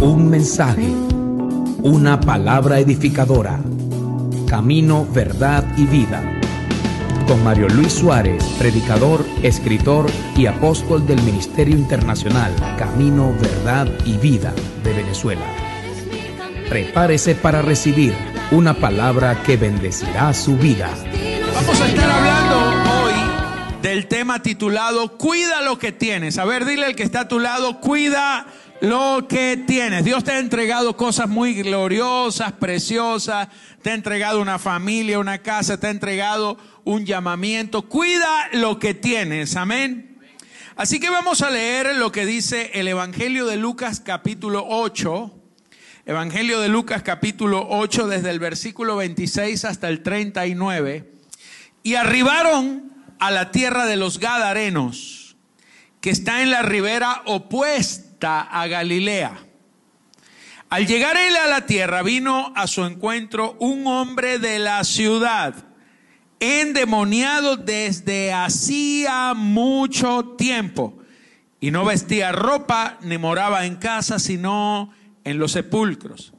Un 0.00 0.30
mensaje, 0.30 0.88
una 1.82 2.18
palabra 2.22 2.78
edificadora. 2.78 3.60
Camino, 4.48 5.06
verdad 5.12 5.62
y 5.76 5.84
vida. 5.84 6.40
Con 7.28 7.44
Mario 7.44 7.68
Luis 7.68 7.92
Suárez, 7.92 8.42
predicador, 8.58 9.26
escritor 9.42 10.06
y 10.38 10.46
apóstol 10.46 11.06
del 11.06 11.20
Ministerio 11.20 11.76
Internacional 11.76 12.50
Camino, 12.78 13.34
Verdad 13.42 13.88
y 14.06 14.16
Vida 14.16 14.54
de 14.82 14.94
Venezuela. 14.94 15.44
Prepárese 16.70 17.34
para 17.34 17.60
recibir 17.60 18.14
una 18.52 18.72
palabra 18.72 19.42
que 19.42 19.58
bendecirá 19.58 20.32
su 20.32 20.56
vida. 20.56 20.88
Vamos 21.54 21.78
a 21.78 21.86
estar 21.86 22.10
hablando 22.10 23.04
hoy 23.04 23.12
del 23.82 24.06
tema 24.06 24.40
titulado 24.40 25.18
Cuida 25.18 25.60
lo 25.60 25.78
que 25.78 25.92
tienes. 25.92 26.38
A 26.38 26.46
ver, 26.46 26.64
dile 26.64 26.86
al 26.86 26.96
que 26.96 27.02
está 27.02 27.20
a 27.20 27.28
tu 27.28 27.38
lado, 27.38 27.80
cuida 27.80 28.46
lo 28.80 29.26
que 29.28 29.58
tienes. 29.66 30.04
Dios 30.04 30.24
te 30.24 30.32
ha 30.32 30.38
entregado 30.38 30.96
cosas 30.96 31.28
muy 31.28 31.54
gloriosas, 31.54 32.52
preciosas. 32.52 33.48
Te 33.82 33.90
ha 33.90 33.94
entregado 33.94 34.40
una 34.40 34.58
familia, 34.58 35.18
una 35.18 35.38
casa, 35.38 35.78
te 35.78 35.86
ha 35.86 35.90
entregado 35.90 36.58
un 36.84 37.04
llamamiento. 37.04 37.82
Cuida 37.82 38.48
lo 38.52 38.78
que 38.78 38.94
tienes. 38.94 39.56
Amén. 39.56 40.18
Así 40.76 40.98
que 40.98 41.10
vamos 41.10 41.42
a 41.42 41.50
leer 41.50 41.96
lo 41.96 42.10
que 42.10 42.24
dice 42.24 42.70
el 42.74 42.88
Evangelio 42.88 43.46
de 43.46 43.58
Lucas 43.58 44.00
capítulo 44.00 44.64
8. 44.66 45.36
Evangelio 46.06 46.60
de 46.60 46.68
Lucas 46.68 47.02
capítulo 47.02 47.66
8 47.68 48.08
desde 48.08 48.30
el 48.30 48.38
versículo 48.38 48.96
26 48.96 49.66
hasta 49.66 49.88
el 49.88 50.02
39. 50.02 51.12
Y 51.82 51.96
arribaron 51.96 52.90
a 53.18 53.30
la 53.30 53.50
tierra 53.50 53.84
de 53.84 53.96
los 53.96 54.18
Gadarenos, 54.18 55.36
que 56.00 56.08
está 56.08 56.42
en 56.42 56.50
la 56.50 56.62
ribera 56.62 57.22
opuesta 57.26 58.09
a 58.22 58.66
Galilea. 58.66 59.50
Al 60.70 60.86
llegar 60.86 61.16
él 61.16 61.34
a 61.36 61.48
la 61.48 61.66
tierra, 61.66 62.02
vino 62.04 62.52
a 62.54 62.68
su 62.68 62.84
encuentro 62.84 63.56
un 63.58 63.88
hombre 63.88 64.38
de 64.38 64.60
la 64.60 64.84
ciudad, 64.84 65.54
endemoniado 66.38 67.56
desde 67.56 68.32
hacía 68.32 69.34
mucho 69.34 70.36
tiempo, 70.38 70.96
y 71.58 71.72
no 71.72 71.84
vestía 71.84 72.30
ropa 72.30 72.98
ni 73.02 73.18
moraba 73.18 73.66
en 73.66 73.76
casa, 73.76 74.20
sino 74.20 74.92
en 75.24 75.40
los 75.40 75.52
sepulcros. 75.52 76.32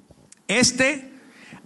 Este, 0.47 1.11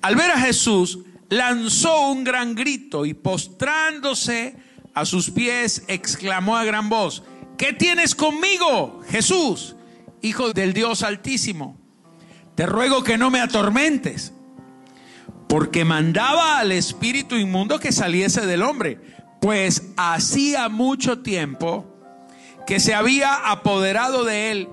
al 0.02 0.16
ver 0.16 0.32
a 0.32 0.40
Jesús, 0.40 1.00
lanzó 1.30 2.10
un 2.10 2.24
gran 2.24 2.56
grito 2.56 3.06
y 3.06 3.14
postrándose 3.14 4.56
a 4.96 5.06
sus 5.06 5.30
pies, 5.30 5.84
exclamó 5.88 6.58
a 6.58 6.66
gran 6.66 6.90
voz, 6.90 7.22
¿qué 7.60 7.74
tienes 7.74 8.16
conmigo, 8.16 9.02
Jesús, 9.08 9.75
Hijo 10.22 10.54
del 10.54 10.74
Dios 10.74 11.04
Altísimo? 11.04 11.78
Te 12.56 12.66
ruego 12.66 13.04
que 13.04 13.18
no 13.18 13.30
me 13.30 13.42
atormentes, 13.42 14.34
porque 15.48 15.86
mandaba 15.86 16.60
al 16.60 16.72
espíritu 16.72 17.36
inmundo 17.36 17.80
que 17.80 17.92
saliese 17.92 18.46
del 18.46 18.62
hombre, 18.62 19.00
pues 19.42 19.92
hacía 19.98 20.70
mucho 20.70 21.20
tiempo 21.20 21.86
que 22.66 22.80
se 22.80 22.96
había 22.96 23.36
apoderado 23.52 24.24
de 24.24 24.52
él 24.52 24.70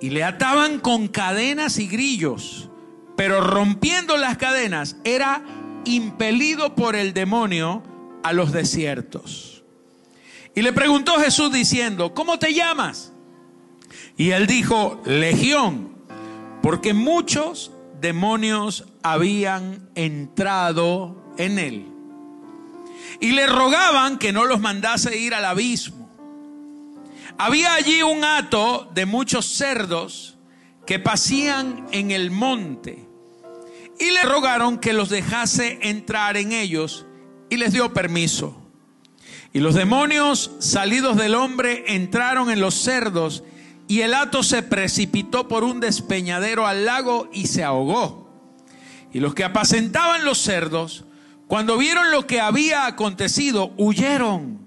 y 0.00 0.10
le 0.10 0.24
ataban 0.24 0.78
con 0.80 1.08
cadenas 1.08 1.78
y 1.78 1.88
grillos, 1.88 2.68
pero 3.16 3.40
rompiendo 3.40 4.18
las 4.18 4.36
cadenas 4.36 4.96
era 5.04 5.42
impelido 5.86 6.74
por 6.74 6.96
el 6.96 7.14
demonio 7.14 7.82
a 8.22 8.34
los 8.34 8.52
desiertos. 8.52 9.64
Y 10.54 10.60
le 10.62 10.72
preguntó 10.72 11.18
Jesús 11.18 11.50
diciendo, 11.52 12.12
¿cómo 12.12 12.38
te 12.38 12.52
llamas? 12.52 13.13
Y 14.16 14.30
él 14.30 14.46
dijo, 14.46 15.02
Legión, 15.04 15.94
porque 16.62 16.94
muchos 16.94 17.72
demonios 18.00 18.84
habían 19.02 19.88
entrado 19.94 21.34
en 21.36 21.58
él. 21.58 21.88
Y 23.20 23.32
le 23.32 23.46
rogaban 23.46 24.18
que 24.18 24.32
no 24.32 24.44
los 24.44 24.60
mandase 24.60 25.18
ir 25.18 25.34
al 25.34 25.44
abismo. 25.44 26.10
Había 27.38 27.74
allí 27.74 28.02
un 28.02 28.24
hato 28.24 28.88
de 28.94 29.06
muchos 29.06 29.46
cerdos 29.46 30.36
que 30.86 30.98
pasían 30.98 31.86
en 31.90 32.10
el 32.10 32.30
monte 32.30 33.08
y 33.98 34.10
le 34.10 34.22
rogaron 34.22 34.78
que 34.78 34.92
los 34.92 35.08
dejase 35.08 35.78
entrar 35.82 36.36
en 36.36 36.52
ellos 36.52 37.06
y 37.50 37.56
les 37.56 37.72
dio 37.72 37.92
permiso. 37.92 38.60
Y 39.52 39.60
los 39.60 39.74
demonios 39.74 40.50
salidos 40.58 41.16
del 41.16 41.34
hombre 41.34 41.84
entraron 41.94 42.50
en 42.50 42.60
los 42.60 42.74
cerdos 42.74 43.44
y 43.94 44.02
el 44.02 44.12
hato 44.12 44.42
se 44.42 44.64
precipitó 44.64 45.46
por 45.46 45.62
un 45.62 45.78
despeñadero 45.78 46.66
al 46.66 46.84
lago 46.84 47.30
y 47.32 47.46
se 47.46 47.62
ahogó. 47.62 48.28
Y 49.12 49.20
los 49.20 49.36
que 49.36 49.44
apacentaban 49.44 50.24
los 50.24 50.38
cerdos, 50.38 51.04
cuando 51.46 51.78
vieron 51.78 52.10
lo 52.10 52.26
que 52.26 52.40
había 52.40 52.86
acontecido, 52.86 53.72
huyeron 53.76 54.66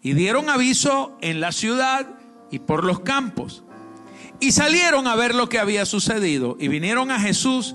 y 0.00 0.12
dieron 0.12 0.48
aviso 0.48 1.18
en 1.22 1.40
la 1.40 1.50
ciudad 1.50 2.06
y 2.52 2.60
por 2.60 2.84
los 2.84 3.00
campos. 3.00 3.64
Y 4.38 4.52
salieron 4.52 5.08
a 5.08 5.16
ver 5.16 5.34
lo 5.34 5.48
que 5.48 5.58
había 5.58 5.84
sucedido 5.84 6.56
y 6.60 6.68
vinieron 6.68 7.10
a 7.10 7.18
Jesús 7.18 7.74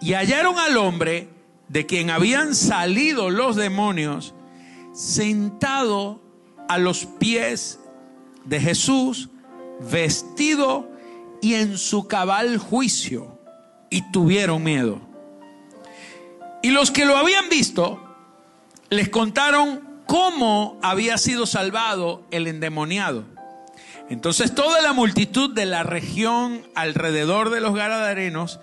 y 0.00 0.14
hallaron 0.14 0.58
al 0.58 0.76
hombre 0.78 1.28
de 1.68 1.86
quien 1.86 2.10
habían 2.10 2.56
salido 2.56 3.30
los 3.30 3.54
demonios 3.54 4.34
sentado 4.94 6.20
a 6.68 6.76
los 6.78 7.06
pies 7.06 7.78
de 8.44 8.58
Jesús, 8.58 9.28
vestido 9.80 10.90
y 11.42 11.54
en 11.54 11.78
su 11.78 12.06
cabal 12.06 12.58
juicio, 12.58 13.38
y 13.88 14.10
tuvieron 14.12 14.62
miedo. 14.62 15.00
Y 16.62 16.70
los 16.70 16.90
que 16.90 17.06
lo 17.06 17.16
habían 17.16 17.48
visto 17.48 18.00
les 18.90 19.08
contaron 19.08 20.02
cómo 20.06 20.78
había 20.82 21.16
sido 21.16 21.46
salvado 21.46 22.22
el 22.30 22.46
endemoniado. 22.46 23.24
Entonces 24.10 24.54
toda 24.54 24.82
la 24.82 24.92
multitud 24.92 25.54
de 25.54 25.66
la 25.66 25.84
región 25.84 26.66
alrededor 26.74 27.50
de 27.50 27.60
los 27.60 27.74
Garadarenos 27.74 28.60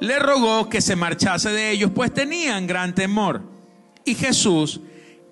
le 0.00 0.18
rogó 0.18 0.68
que 0.68 0.80
se 0.80 0.96
marchase 0.96 1.50
de 1.50 1.70
ellos, 1.70 1.92
pues 1.94 2.12
tenían 2.12 2.66
gran 2.66 2.94
temor. 2.94 3.42
Y 4.04 4.14
Jesús, 4.14 4.80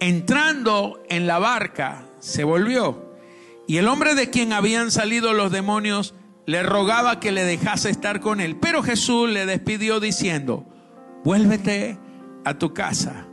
entrando 0.01 1.03
en 1.09 1.27
la 1.27 1.39
barca, 1.39 2.07
se 2.21 2.45
volvió. 2.45 3.06
Y 3.67 3.79
el 3.79 3.89
hombre 3.89 4.15
de 4.15 4.31
quien 4.31 4.53
habían 4.53 4.91
salido 4.91 5.33
los 5.33 5.51
demonios 5.51 6.15
le 6.47 6.63
rogaba 6.63 7.19
que 7.19 7.33
le 7.33 7.45
dejase 7.45 7.91
estar 7.91 8.21
con 8.21 8.41
él. 8.41 8.57
Pero 8.57 8.83
Jesús 8.83 9.29
le 9.29 9.47
despidió 9.47 10.01
diciendo, 10.01 10.65
vuélvete 11.25 11.99
a 12.45 12.55
tu 12.55 12.73
casa 12.73 13.27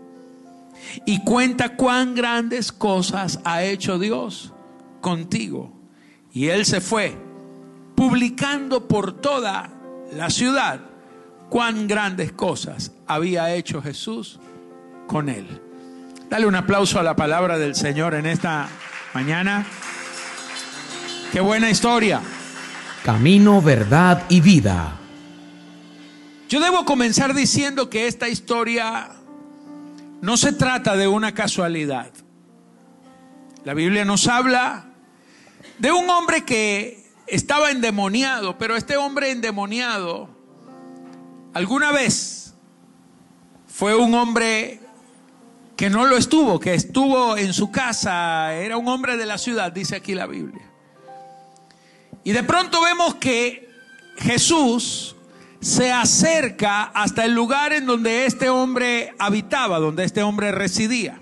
y 1.05 1.23
cuenta 1.23 1.75
cuán 1.75 2.15
grandes 2.15 2.71
cosas 2.71 3.39
ha 3.43 3.63
hecho 3.63 3.99
Dios 3.99 4.53
contigo. 5.01 5.71
Y 6.31 6.47
él 6.47 6.65
se 6.65 6.81
fue, 6.81 7.15
publicando 7.95 8.87
por 8.87 9.13
toda 9.21 9.69
la 10.11 10.29
ciudad 10.31 10.81
cuán 11.49 11.87
grandes 11.87 12.31
cosas 12.31 12.93
había 13.05 13.53
hecho 13.53 13.81
Jesús 13.81 14.39
con 15.05 15.29
él. 15.29 15.61
Dale 16.27 16.47
un 16.47 16.55
aplauso 16.55 16.99
a 16.99 17.03
la 17.03 17.15
palabra 17.15 17.59
del 17.59 17.75
Señor 17.75 18.15
en 18.15 18.25
esta 18.25 18.67
mañana. 19.13 19.67
Qué 21.33 21.41
buena 21.41 21.67
historia. 21.67 22.21
Camino, 23.03 23.59
verdad 23.59 24.23
y 24.29 24.39
vida. 24.39 24.99
Yo 26.47 26.59
debo 26.59 26.85
comenzar 26.85 27.33
diciendo 27.33 27.89
que 27.89 28.05
esta 28.05 28.29
historia 28.29 29.09
no 30.21 30.37
se 30.37 30.53
trata 30.53 30.95
de 30.95 31.07
una 31.07 31.33
casualidad. 31.33 32.11
La 33.65 33.73
Biblia 33.73 34.05
nos 34.05 34.27
habla 34.27 34.85
de 35.79 35.91
un 35.91 36.07
hombre 36.07 36.45
que 36.45 37.03
estaba 37.25 37.71
endemoniado, 37.71 38.59
pero 38.59 38.75
este 38.75 38.95
hombre 38.95 39.31
endemoniado 39.31 40.29
alguna 41.55 41.91
vez 41.91 42.53
fue 43.65 43.95
un 43.95 44.13
hombre 44.13 44.81
que 45.75 45.89
no 45.89 46.05
lo 46.05 46.15
estuvo, 46.15 46.59
que 46.59 46.75
estuvo 46.75 47.37
en 47.37 47.53
su 47.53 47.71
casa, 47.71 48.53
era 48.53 48.77
un 48.77 48.87
hombre 48.87 49.17
de 49.17 49.25
la 49.25 49.39
ciudad, 49.39 49.71
dice 49.71 49.95
aquí 49.95 50.13
la 50.13 50.27
Biblia. 50.27 50.72
Y 52.23 52.31
de 52.31 52.43
pronto 52.43 52.81
vemos 52.81 53.15
que 53.15 53.69
Jesús 54.17 55.15
se 55.59 55.91
acerca 55.91 56.83
hasta 56.83 57.25
el 57.25 57.33
lugar 57.33 57.73
en 57.73 57.85
donde 57.85 58.25
este 58.25 58.49
hombre 58.49 59.13
habitaba, 59.17 59.79
donde 59.79 60.03
este 60.03 60.23
hombre 60.23 60.51
residía. 60.51 61.19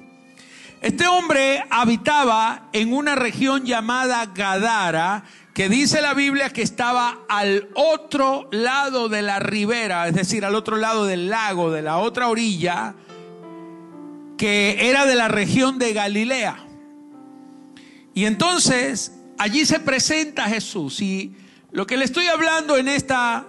Este 0.81 1.05
hombre 1.05 1.63
habitaba 1.69 2.69
en 2.73 2.91
una 2.91 3.13
región 3.13 3.65
llamada 3.65 4.25
Gadara, 4.33 5.23
que 5.53 5.69
dice 5.69 6.01
la 6.01 6.15
Biblia 6.15 6.49
que 6.49 6.63
estaba 6.63 7.19
al 7.29 7.69
otro 7.75 8.47
lado 8.51 9.09
de 9.09 9.21
la 9.21 9.37
ribera, 9.39 10.07
es 10.07 10.15
decir, 10.15 10.43
al 10.43 10.55
otro 10.55 10.77
lado 10.77 11.05
del 11.05 11.29
lago, 11.29 11.71
de 11.71 11.83
la 11.83 11.97
otra 11.97 12.29
orilla, 12.29 12.95
que 14.37 14.89
era 14.89 15.05
de 15.05 15.13
la 15.13 15.27
región 15.27 15.77
de 15.77 15.93
Galilea. 15.93 16.65
Y 18.15 18.25
entonces 18.25 19.20
allí 19.41 19.65
se 19.65 19.79
presenta 19.79 20.43
Jesús 20.43 21.01
y 21.01 21.35
lo 21.71 21.87
que 21.87 21.97
le 21.97 22.05
estoy 22.05 22.27
hablando 22.27 22.77
en 22.77 22.87
esta 22.87 23.47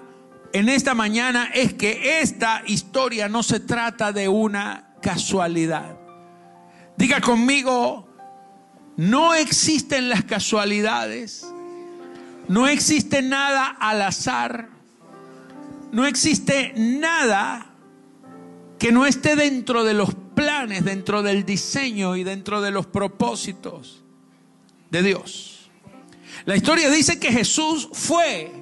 en 0.55 0.71
esta 0.71 0.95
mañana 0.95 1.51
es 1.53 1.75
que 1.75 2.21
esta 2.21 2.63
historia 2.67 3.29
no 3.29 3.43
se 3.43 3.61
trata 3.61 4.13
de 4.13 4.29
una 4.29 4.95
casualidad. 5.03 5.99
Diga 6.97 7.21
conmigo, 7.21 8.09
no 8.97 9.35
existen 9.35 10.09
las 10.09 10.25
casualidades, 10.25 11.47
no 12.49 12.69
existe 12.69 13.21
nada 13.21 13.67
al 13.67 14.01
azar, 14.03 14.69
no 15.91 16.07
existe 16.07 16.73
nada 16.77 17.67
que 18.79 18.93
no 18.93 19.05
esté 19.05 19.37
dentro 19.37 19.85
de 19.85 19.95
los 19.95 20.15
planes, 20.35 20.85
dentro 20.85 21.23
del 21.23 21.45
diseño 21.45 22.17
y 22.17 22.25
dentro 22.25 22.63
de 22.63 22.71
los 22.71 22.87
propósitos 22.87 24.05
de 24.91 25.03
Dios. 25.03 25.52
La 26.45 26.57
historia 26.57 26.91
dice 26.91 27.21
que 27.21 27.33
Jesús 27.33 27.89
fue, 27.93 28.53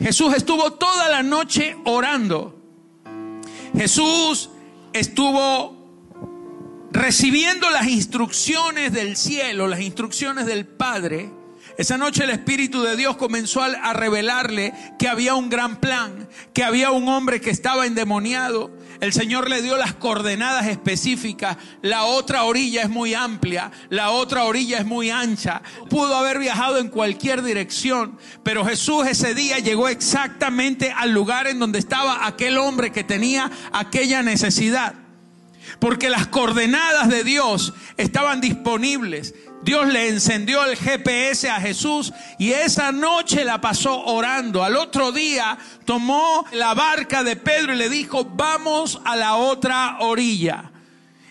Jesús 0.00 0.34
estuvo 0.34 0.72
toda 0.72 1.08
la 1.08 1.22
noche 1.22 1.76
orando. 1.84 2.56
Jesús 3.76 4.50
estuvo 4.92 6.88
recibiendo 6.90 7.70
las 7.70 7.86
instrucciones 7.86 8.92
del 8.92 9.16
cielo, 9.16 9.68
las 9.68 9.80
instrucciones 9.80 10.46
del 10.46 10.66
Padre, 10.66 11.30
esa 11.80 11.96
noche 11.96 12.24
el 12.24 12.30
Espíritu 12.30 12.82
de 12.82 12.94
Dios 12.94 13.16
comenzó 13.16 13.62
a 13.62 13.94
revelarle 13.94 14.74
que 14.98 15.08
había 15.08 15.34
un 15.34 15.48
gran 15.48 15.80
plan, 15.80 16.28
que 16.52 16.62
había 16.62 16.90
un 16.90 17.08
hombre 17.08 17.40
que 17.40 17.48
estaba 17.48 17.86
endemoniado. 17.86 18.70
El 19.00 19.14
Señor 19.14 19.48
le 19.48 19.62
dio 19.62 19.76
las 19.76 19.94
coordenadas 19.94 20.66
específicas. 20.66 21.56
La 21.80 22.04
otra 22.04 22.44
orilla 22.44 22.82
es 22.82 22.90
muy 22.90 23.14
amplia, 23.14 23.70
la 23.88 24.10
otra 24.10 24.44
orilla 24.44 24.78
es 24.78 24.86
muy 24.86 25.10
ancha. 25.10 25.62
Pudo 25.88 26.14
haber 26.14 26.38
viajado 26.38 26.78
en 26.78 26.88
cualquier 26.88 27.42
dirección, 27.42 28.18
pero 28.42 28.64
Jesús 28.64 29.06
ese 29.06 29.34
día 29.34 29.58
llegó 29.58 29.88
exactamente 29.88 30.92
al 30.92 31.12
lugar 31.12 31.46
en 31.46 31.58
donde 31.58 31.78
estaba 31.78 32.26
aquel 32.26 32.58
hombre 32.58 32.92
que 32.92 33.02
tenía 33.02 33.50
aquella 33.72 34.22
necesidad. 34.22 34.94
Porque 35.78 36.10
las 36.10 36.26
coordenadas 36.26 37.08
de 37.08 37.24
Dios 37.24 37.72
estaban 37.96 38.40
disponibles. 38.40 39.34
Dios 39.62 39.86
le 39.88 40.08
encendió 40.08 40.64
el 40.64 40.76
GPS 40.76 41.50
a 41.50 41.60
Jesús 41.60 42.12
y 42.38 42.52
esa 42.52 42.92
noche 42.92 43.44
la 43.44 43.60
pasó 43.60 44.04
orando. 44.04 44.64
Al 44.64 44.76
otro 44.76 45.12
día 45.12 45.58
tomó 45.84 46.46
la 46.52 46.72
barca 46.74 47.22
de 47.22 47.36
Pedro 47.36 47.74
y 47.74 47.76
le 47.76 47.90
dijo, 47.90 48.24
vamos 48.24 49.00
a 49.04 49.16
la 49.16 49.36
otra 49.36 49.98
orilla. 50.00 50.70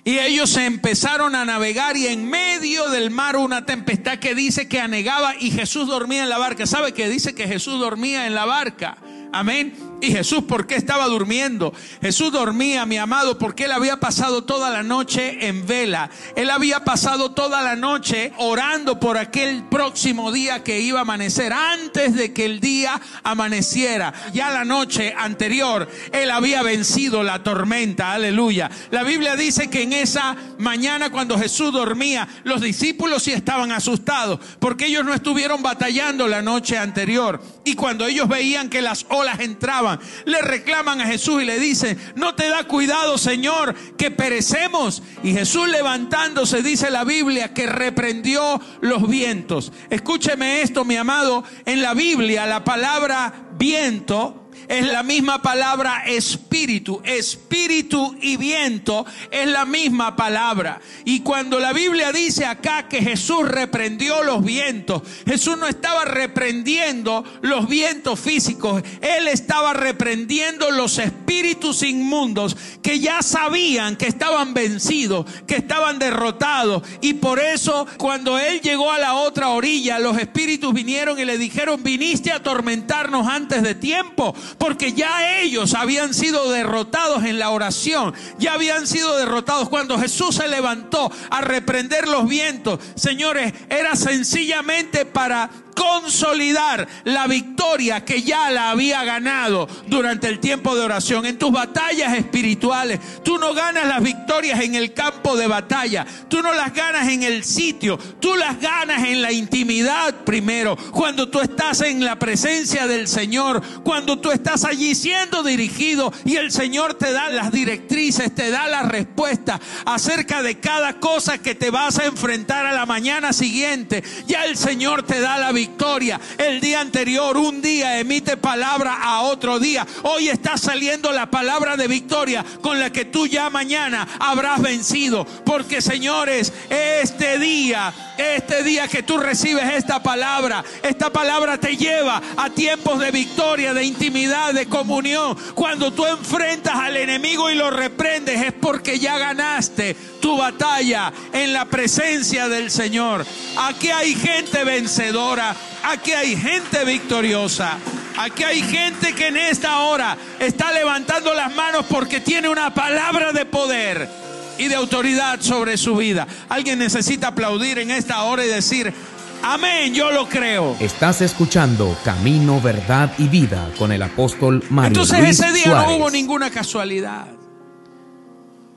Y 0.04 0.18
ellos 0.20 0.52
se 0.52 0.66
empezaron 0.66 1.36
a 1.36 1.46
navegar 1.46 1.98
y 1.98 2.08
en 2.08 2.30
medio 2.30 2.90
del 2.90 3.12
mar 3.12 3.36
una 3.36 3.66
tempestad 3.66 4.20
que 4.20 4.36
dice 4.36 4.68
que 4.68 4.80
anegaba 4.80 5.36
y 5.40 5.52
Jesús 5.52 5.88
dormía 5.88 6.24
en 6.24 6.30
la 6.30 6.38
barca. 6.38 6.66
¿Sabe 6.66 6.94
que 6.94 7.10
dice 7.10 7.36
que 7.36 7.48
Jesús 7.48 7.80
dormía 7.80 8.26
en 8.26 8.34
la 8.34 8.46
barca? 8.46 8.98
Amén. 9.34 9.89
Y 10.02 10.12
Jesús, 10.12 10.44
¿por 10.44 10.66
qué 10.66 10.76
estaba 10.76 11.08
durmiendo? 11.08 11.74
Jesús 12.02 12.32
dormía, 12.32 12.86
mi 12.86 12.98
amado, 12.98 13.38
porque 13.38 13.66
él 13.66 13.74
había 13.74 14.00
pasado 14.00 14.46
toda 14.46 14.70
la 14.70 14.82
noche 14.82 15.48
en 15.48 15.68
vela. 15.68 16.10
Él 16.36 16.50
había 16.50 16.86
pasado 16.86 17.32
toda 17.32 17.62
la 17.62 17.76
noche 17.76 18.32
orando 18.38 19.00
por 19.00 19.18
aquel 19.18 19.64
próximo 19.66 20.32
día 20.32 20.64
que 20.64 20.80
iba 20.80 21.00
a 21.00 21.02
amanecer, 21.02 21.52
antes 21.52 22.16
de 22.16 22.34
que 22.34 22.46
el 22.46 22.62
día 22.62 23.02
amaneciera. 23.24 24.14
Ya 24.34 24.52
la 24.52 24.64
noche 24.64 25.14
anterior, 25.18 25.90
él 26.14 26.32
había 26.32 26.64
vencido 26.64 27.22
la 27.22 27.44
tormenta, 27.44 28.14
aleluya. 28.14 28.72
La 28.92 29.04
Biblia 29.04 29.36
dice 29.36 29.70
que 29.70 29.84
en 29.84 29.92
esa 29.92 30.36
mañana 30.60 31.12
cuando 31.12 31.38
Jesús 31.38 31.74
dormía, 31.74 32.28
los 32.44 32.62
discípulos 32.62 33.24
sí 33.24 33.34
estaban 33.34 33.74
asustados, 33.74 34.40
porque 34.60 34.86
ellos 34.86 35.04
no 35.04 35.14
estuvieron 35.14 35.62
batallando 35.62 36.28
la 36.28 36.42
noche 36.42 36.78
anterior. 36.78 37.42
Y 37.66 37.76
cuando 37.76 38.06
ellos 38.06 38.28
veían 38.28 38.70
que 38.70 38.82
las 38.82 39.06
olas 39.10 39.40
entraban, 39.40 39.89
le 40.26 40.42
reclaman 40.42 41.02
a 41.02 41.06
Jesús 41.06 41.42
y 41.42 41.46
le 41.46 41.60
dicen, 41.60 41.98
no 42.16 42.36
te 42.36 42.50
da 42.50 42.66
cuidado 42.66 43.18
Señor, 43.18 43.76
que 43.98 44.12
perecemos. 44.12 45.02
Y 45.24 45.34
Jesús 45.34 45.70
levantándose, 45.70 46.62
dice 46.62 46.90
la 46.92 47.04
Biblia, 47.04 47.54
que 47.54 47.68
reprendió 47.68 48.60
los 48.82 49.08
vientos. 49.08 49.72
Escúcheme 49.90 50.62
esto, 50.62 50.86
mi 50.86 50.96
amado, 50.96 51.44
en 51.66 51.82
la 51.82 51.94
Biblia 51.94 52.46
la 52.46 52.64
palabra 52.64 53.50
viento 53.58 54.39
es 54.70 54.86
la 54.88 55.02
misma 55.02 55.42
palabra 55.42 56.04
espíritu. 56.06 57.02
Espíritu 57.04 58.16
y 58.22 58.38
viento 58.38 59.06
es 59.32 59.48
la 59.48 59.66
misma 59.66 60.16
palabra. 60.16 60.80
Y 61.06 61.22
cuando 61.22 61.60
la 61.60 61.74
Biblia 61.74 62.12
dice 62.12 62.46
acá 62.46 62.88
que 62.88 63.02
Jesús 63.02 63.50
reprendió 63.50 64.24
los 64.24 64.44
vientos, 64.46 65.02
Jesús 65.26 65.58
no 65.58 65.66
estaba 65.66 66.06
reprendiendo 66.06 67.26
los 67.42 67.68
vientos 67.68 68.20
físicos, 68.20 68.84
Él 69.02 69.28
estaba 69.28 69.74
reprendiendo 69.74 70.70
los 70.70 71.00
espíritus 71.00 71.82
inmundos 71.82 72.56
que 72.84 73.00
ya 73.00 73.24
sabían 73.24 73.96
que 73.96 74.06
estaban 74.06 74.54
vencidos, 74.54 75.26
que 75.48 75.56
estaban 75.56 75.98
derrotados. 75.98 76.84
Y 77.02 77.16
por 77.16 77.40
eso 77.40 77.88
cuando 77.98 78.38
Él 78.38 78.62
llegó 78.62 78.92
a 78.92 79.00
la 79.00 79.16
otra 79.16 79.50
orilla, 79.50 79.98
los 79.98 80.20
espíritus 80.20 80.76
vinieron 80.76 81.20
y 81.20 81.26
le 81.26 81.40
dijeron, 81.40 81.82
viniste 81.82 82.32
a 82.32 82.36
atormentarnos 82.36 83.28
antes 83.28 83.64
de 83.64 83.74
tiempo 83.74 84.36
porque 84.60 84.94
ya 84.94 85.40
ellos 85.40 85.74
habían 85.74 86.14
sido 86.14 86.52
derrotados 86.52 87.24
en 87.24 87.40
la 87.40 87.50
oración, 87.50 88.14
ya 88.38 88.54
habían 88.54 88.86
sido 88.86 89.18
derrotados 89.18 89.70
cuando 89.70 89.98
Jesús 89.98 90.36
se 90.36 90.48
levantó 90.48 91.12
a 91.32 91.42
reprender 91.42 92.08
los 92.08 92.28
vientos. 92.28 92.80
Señores, 92.96 93.54
era 93.70 93.96
sencillamente 93.96 95.06
para 95.06 95.50
consolidar 95.80 96.86
la 97.06 97.26
victoria 97.26 98.04
que 98.04 98.22
ya 98.22 98.50
la 98.50 98.72
había 98.72 99.06
ganado 99.06 99.66
durante 99.88 100.28
el 100.28 100.40
tiempo 100.40 100.76
de 100.76 100.82
oración. 100.82 101.26
En 101.26 101.38
tus 101.38 101.54
batallas 101.54 102.18
espirituales, 102.18 103.00
tú 103.24 103.38
no 103.38 103.54
ganas 103.54 103.88
las 103.88 104.04
victorias 104.04 104.60
en 104.60 104.76
el 104.76 104.94
campo 104.94 105.38
de 105.38 105.48
batalla, 105.48 106.06
tú 106.28 106.42
no 106.42 106.54
las 106.54 106.74
ganas 106.74 107.08
en 107.08 107.24
el 107.24 107.46
sitio, 107.46 107.98
tú 108.20 108.36
las 108.36 108.60
ganas 108.60 109.06
en 109.06 109.22
la 109.22 109.32
intimidad 109.32 110.14
primero, 110.26 110.76
cuando 110.92 111.30
tú 111.30 111.40
estás 111.40 111.80
en 111.80 112.04
la 112.04 112.20
presencia 112.20 112.86
del 112.86 113.08
Señor, 113.08 113.62
cuando 113.84 114.20
tú 114.20 114.32
estás 114.32 114.66
allí 114.66 114.96
siendo 114.96 115.44
dirigido 115.44 116.12
y 116.26 116.36
el 116.36 116.52
Señor 116.52 116.96
te 116.96 117.14
da 117.14 117.30
las 117.30 117.54
directrices, 117.54 118.36
te 118.36 118.52
da 118.52 118.68
la 118.68 118.84
respuesta 118.84 119.62
acerca 119.86 120.42
de 120.42 120.60
cada 120.60 121.00
cosa 121.00 121.38
que 121.38 121.56
te 121.56 121.70
vas 121.70 122.00
a 122.00 122.06
enfrentar 122.06 122.66
a 122.66 122.74
la 122.74 122.86
mañana 122.86 123.32
siguiente. 123.32 124.04
Ya 124.28 124.44
el 124.46 124.58
Señor 124.58 125.04
te 125.04 125.22
da 125.22 125.38
la 125.38 125.54
victoria 125.54 125.69
victoria. 125.70 126.20
El 126.38 126.60
día 126.60 126.82
anterior, 126.82 127.38
un 127.38 127.62
día 127.62 128.00
emite 128.00 128.38
palabra 128.38 128.98
a 129.02 129.22
otro 129.22 129.60
día. 129.60 129.86
Hoy 130.04 130.30
está 130.30 130.58
saliendo 130.58 131.12
la 131.12 131.30
palabra 131.30 131.78
de 131.78 131.88
victoria 131.88 132.44
con 132.62 132.80
la 132.80 132.92
que 132.92 133.06
tú 133.06 133.28
ya 133.28 133.50
mañana 133.50 134.08
habrás 134.20 134.62
vencido. 134.62 135.26
Porque 135.46 135.82
señores, 135.82 136.52
este 136.70 137.38
día, 137.38 137.94
este 138.18 138.64
día 138.64 138.88
que 138.88 139.04
tú 139.04 139.18
recibes 139.18 139.74
esta 139.74 140.02
palabra, 140.02 140.64
esta 140.82 141.12
palabra 141.12 141.60
te 141.60 141.78
lleva 141.78 142.22
a 142.36 142.50
tiempos 142.50 143.00
de 143.00 143.12
victoria, 143.12 143.74
de 143.74 143.84
intimidad, 143.84 144.54
de 144.54 144.66
comunión. 144.66 145.38
Cuando 145.54 145.94
tú 145.94 146.06
enfrentas 146.06 146.76
al 146.76 146.98
enemigo 146.98 147.50
y 147.52 147.56
lo 147.56 147.70
reprendes 147.70 148.42
es 148.42 148.54
porque 148.54 148.98
ya 148.98 149.18
ganaste 149.18 149.96
tu 150.20 150.38
batalla 150.38 151.12
en 151.34 151.54
la 151.54 151.66
presencia 151.66 152.48
del 152.48 152.72
Señor. 152.72 153.26
Aquí 153.58 153.90
hay 153.90 154.16
gente 154.16 154.64
vencedora, 154.64 155.56
aquí 155.84 156.12
hay 156.12 156.36
gente 156.36 156.84
victoriosa. 156.86 157.78
Aquí 158.18 158.44
hay 158.44 158.62
gente 158.62 159.16
que 159.16 159.28
en 159.28 159.38
esta 159.38 159.80
hora 159.80 160.18
está 160.40 160.74
levantando 160.74 161.34
las 161.34 161.56
manos 161.56 161.86
porque 161.88 162.20
tiene 162.20 162.50
una 162.50 162.74
palabra 162.74 163.32
de 163.32 163.46
poder 163.46 164.10
y 164.58 164.68
de 164.68 164.76
autoridad 164.76 165.40
sobre 165.40 165.78
su 165.78 165.96
vida. 165.96 166.28
Alguien 166.50 166.80
necesita 166.80 167.30
aplaudir 167.30 167.80
en 167.80 167.92
esta 167.92 168.24
hora 168.24 168.44
y 168.44 168.50
decir, 168.50 168.94
amén, 169.42 169.94
yo 169.94 170.12
lo 170.12 170.28
creo. 170.28 170.76
Estás 170.82 171.22
escuchando 171.22 171.98
Camino, 172.04 172.60
Verdad 172.60 173.14
y 173.18 173.30
Vida 173.30 173.70
con 173.78 173.94
el 173.94 174.02
apóstol 174.04 174.66
Mario. 174.70 174.90
Entonces 174.90 175.40
ese 175.40 175.54
día 175.54 175.68
no 175.68 175.96
hubo 175.96 176.12
ninguna 176.12 176.50
casualidad. 176.50 177.39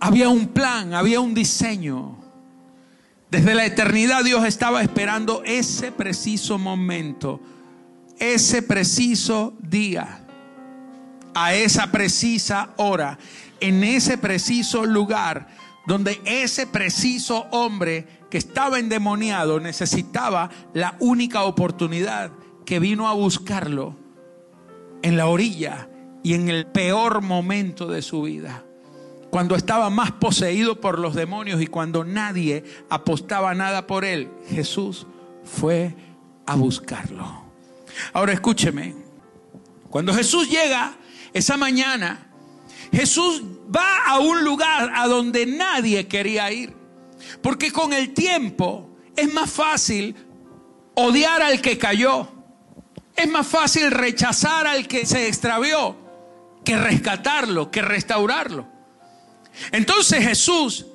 Había 0.05 0.29
un 0.29 0.49
plan, 0.49 0.95
había 0.95 1.21
un 1.21 1.33
diseño. 1.33 2.19
Desde 3.31 3.55
la 3.55 3.67
eternidad 3.67 4.25
Dios 4.25 4.45
estaba 4.45 4.83
esperando 4.83 5.45
ese 5.45 5.93
preciso 5.93 6.59
momento, 6.59 7.41
ese 8.19 8.63
preciso 8.63 9.55
día, 9.61 10.27
a 11.37 11.55
esa 11.55 11.93
precisa 11.93 12.71
hora, 12.79 13.17
en 13.61 13.85
ese 13.85 14.19
preciso 14.19 14.87
lugar, 14.87 15.47
donde 15.87 16.21
ese 16.25 16.67
preciso 16.67 17.47
hombre 17.53 18.09
que 18.29 18.39
estaba 18.39 18.81
endemoniado 18.81 19.61
necesitaba 19.61 20.51
la 20.75 20.97
única 20.99 21.45
oportunidad 21.45 22.33
que 22.67 22.81
vino 22.81 23.07
a 23.07 23.13
buscarlo 23.13 23.95
en 25.03 25.17
la 25.17 25.29
orilla 25.29 25.89
y 26.25 26.35
en 26.35 26.49
el 26.49 26.67
peor 26.67 27.23
momento 27.23 27.87
de 27.87 28.03
su 28.03 28.23
vida 28.23 28.65
cuando 29.33 29.57
estaba 29.57 29.89
más 29.89 30.13
poseído 30.13 30.79
por 30.79 30.99
los 30.99 31.15
demonios 31.15 31.63
y 31.63 31.67
cuando 31.67 32.05
nadie 32.05 32.65
apostaba 32.91 33.55
nada 33.55 33.87
por 33.87 34.05
él, 34.05 34.31
Jesús 34.51 35.07
fue 35.43 35.95
a 36.45 36.55
buscarlo. 36.55 37.43
Ahora 38.13 38.35
escúcheme, 38.35 38.95
Cuando 39.89 40.13
Jesús 40.13 40.51
llega 40.51 40.97
esa 41.33 41.57
mañana, 41.57 42.27
Jesús 42.93 43.43
va 43.75 44.05
a 44.07 44.19
un 44.19 44.45
lugar 44.45 44.93
a 44.95 45.09
donde 45.09 45.47
nadie 45.47 46.07
quería 46.07 46.53
ir. 46.53 46.77
Porque 47.41 47.73
con 47.73 47.95
el 47.95 48.13
tiempo 48.13 48.91
es 49.17 49.33
más 49.33 49.51
fácil 49.51 50.15
odiar 50.93 51.41
al 51.41 51.63
que 51.63 51.79
cayó. 51.79 52.29
Es 53.17 53.31
más 53.31 53.47
fácil 53.47 53.93
rechazar 53.93 54.67
al 54.67 54.87
que 54.87 55.07
se 55.07 55.27
extravió 55.27 55.97
que 56.67 56.77
rescatarlo, 56.77 57.71
que 57.71 57.81
restaurarlo. 57.81 58.82
Entonces 59.71 60.25
Jesús, 60.25 60.87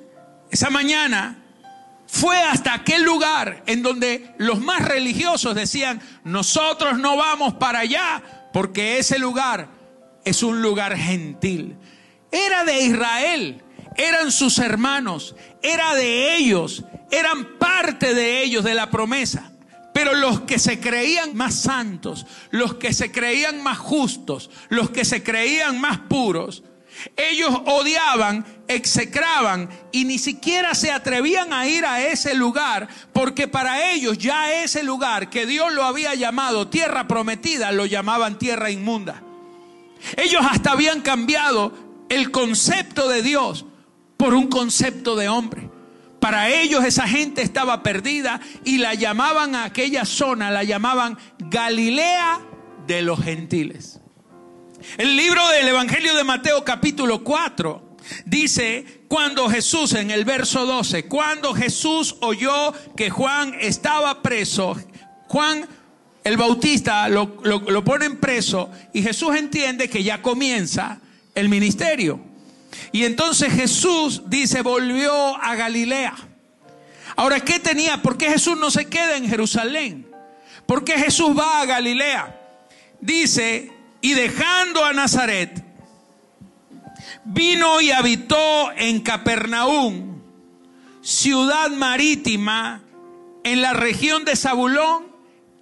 esa 0.50 0.70
mañana, 0.70 1.38
fue 2.06 2.38
hasta 2.42 2.72
aquel 2.72 3.02
lugar 3.02 3.62
en 3.66 3.82
donde 3.82 4.34
los 4.38 4.60
más 4.60 4.86
religiosos 4.86 5.54
decían, 5.54 6.00
nosotros 6.24 6.98
no 6.98 7.16
vamos 7.16 7.54
para 7.54 7.80
allá 7.80 8.22
porque 8.52 8.98
ese 8.98 9.18
lugar 9.18 9.68
es 10.24 10.42
un 10.42 10.62
lugar 10.62 10.96
gentil. 10.96 11.76
Era 12.32 12.64
de 12.64 12.80
Israel, 12.80 13.62
eran 13.96 14.32
sus 14.32 14.58
hermanos, 14.58 15.36
era 15.62 15.94
de 15.94 16.36
ellos, 16.36 16.84
eran 17.10 17.58
parte 17.58 18.14
de 18.14 18.42
ellos, 18.42 18.64
de 18.64 18.74
la 18.74 18.90
promesa. 18.90 19.52
Pero 19.92 20.14
los 20.14 20.42
que 20.42 20.58
se 20.58 20.80
creían 20.80 21.36
más 21.36 21.54
santos, 21.56 22.26
los 22.50 22.74
que 22.74 22.92
se 22.92 23.10
creían 23.10 23.62
más 23.62 23.78
justos, 23.78 24.50
los 24.68 24.90
que 24.90 25.04
se 25.04 25.22
creían 25.22 25.80
más 25.80 25.98
puros, 25.98 26.62
ellos 27.16 27.50
odiaban, 27.66 28.44
execraban 28.66 29.68
y 29.92 30.04
ni 30.04 30.18
siquiera 30.18 30.74
se 30.74 30.90
atrevían 30.90 31.52
a 31.52 31.66
ir 31.66 31.84
a 31.84 32.02
ese 32.06 32.34
lugar 32.34 32.88
porque 33.12 33.48
para 33.48 33.92
ellos 33.92 34.18
ya 34.18 34.62
ese 34.62 34.82
lugar 34.82 35.30
que 35.30 35.46
Dios 35.46 35.72
lo 35.72 35.84
había 35.84 36.14
llamado 36.14 36.68
tierra 36.68 37.08
prometida 37.08 37.72
lo 37.72 37.86
llamaban 37.86 38.38
tierra 38.38 38.70
inmunda. 38.70 39.22
Ellos 40.16 40.42
hasta 40.48 40.72
habían 40.72 41.00
cambiado 41.00 41.72
el 42.08 42.30
concepto 42.30 43.08
de 43.08 43.22
Dios 43.22 43.64
por 44.16 44.34
un 44.34 44.48
concepto 44.48 45.16
de 45.16 45.28
hombre. 45.28 45.70
Para 46.20 46.50
ellos 46.50 46.84
esa 46.84 47.06
gente 47.06 47.42
estaba 47.42 47.82
perdida 47.82 48.40
y 48.64 48.78
la 48.78 48.94
llamaban 48.94 49.54
a 49.54 49.64
aquella 49.64 50.04
zona, 50.04 50.50
la 50.50 50.64
llamaban 50.64 51.16
Galilea 51.38 52.40
de 52.86 53.02
los 53.02 53.22
gentiles. 53.22 53.97
El 54.96 55.16
libro 55.16 55.46
del 55.48 55.68
Evangelio 55.68 56.14
de 56.14 56.22
Mateo 56.22 56.64
capítulo 56.64 57.24
4 57.24 57.96
dice, 58.26 59.02
cuando 59.08 59.48
Jesús, 59.48 59.94
en 59.94 60.10
el 60.10 60.24
verso 60.24 60.66
12, 60.66 61.06
cuando 61.06 61.52
Jesús 61.52 62.16
oyó 62.20 62.72
que 62.96 63.10
Juan 63.10 63.54
estaba 63.60 64.22
preso, 64.22 64.76
Juan 65.26 65.66
el 66.22 66.36
Bautista 66.36 67.08
lo, 67.08 67.38
lo, 67.42 67.84
ponen 67.84 68.18
preso 68.18 68.70
y 68.92 69.02
Jesús 69.02 69.34
entiende 69.34 69.88
que 69.88 70.04
ya 70.04 70.22
comienza 70.22 71.00
el 71.34 71.48
ministerio. 71.48 72.20
Y 72.92 73.04
entonces 73.04 73.52
Jesús 73.52 74.22
dice, 74.26 74.62
volvió 74.62 75.12
a 75.42 75.56
Galilea. 75.56 76.14
Ahora, 77.16 77.40
¿qué 77.40 77.58
tenía? 77.58 78.00
¿Por 78.00 78.16
qué 78.16 78.28
Jesús 78.28 78.56
no 78.58 78.70
se 78.70 78.86
queda 78.86 79.16
en 79.16 79.28
Jerusalén? 79.28 80.08
¿Por 80.66 80.84
qué 80.84 80.92
Jesús 80.98 81.36
va 81.36 81.62
a 81.62 81.66
Galilea? 81.66 82.38
Dice, 83.00 83.72
y 84.00 84.14
dejando 84.14 84.84
a 84.84 84.92
Nazaret, 84.92 85.64
vino 87.24 87.80
y 87.80 87.90
habitó 87.90 88.72
en 88.76 89.00
Capernaum, 89.00 90.20
ciudad 91.02 91.70
marítima, 91.70 92.82
en 93.44 93.62
la 93.62 93.72
región 93.72 94.24
de 94.24 94.36
Zabulón 94.36 95.06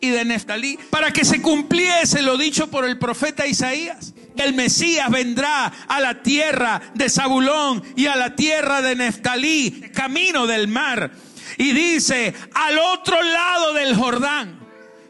y 0.01 0.09
de 0.09 0.25
Neftalí, 0.25 0.79
para 0.91 1.13
que 1.13 1.25
se 1.25 1.41
cumpliese 1.41 2.23
lo 2.23 2.37
dicho 2.37 2.71
por 2.71 2.85
el 2.85 2.99
profeta 2.99 3.47
Isaías. 3.47 4.15
El 4.37 4.55
Mesías 4.55 5.11
vendrá 5.11 5.73
a 5.89 6.01
la 6.01 6.23
tierra 6.23 6.83
de 6.95 7.09
Zabulón 7.09 7.83
y 7.97 8.07
a 8.07 8.17
la 8.17 8.37
tierra 8.37 8.83
de 8.83 8.97
Neftalí, 8.97 9.91
camino 9.95 10.47
del 10.47 10.69
mar. 10.69 11.11
Y 11.57 11.73
dice, 11.73 12.35
al 12.53 12.79
otro 12.79 13.23
lado 13.23 13.73
del 13.73 13.97
Jordán, 13.97 14.66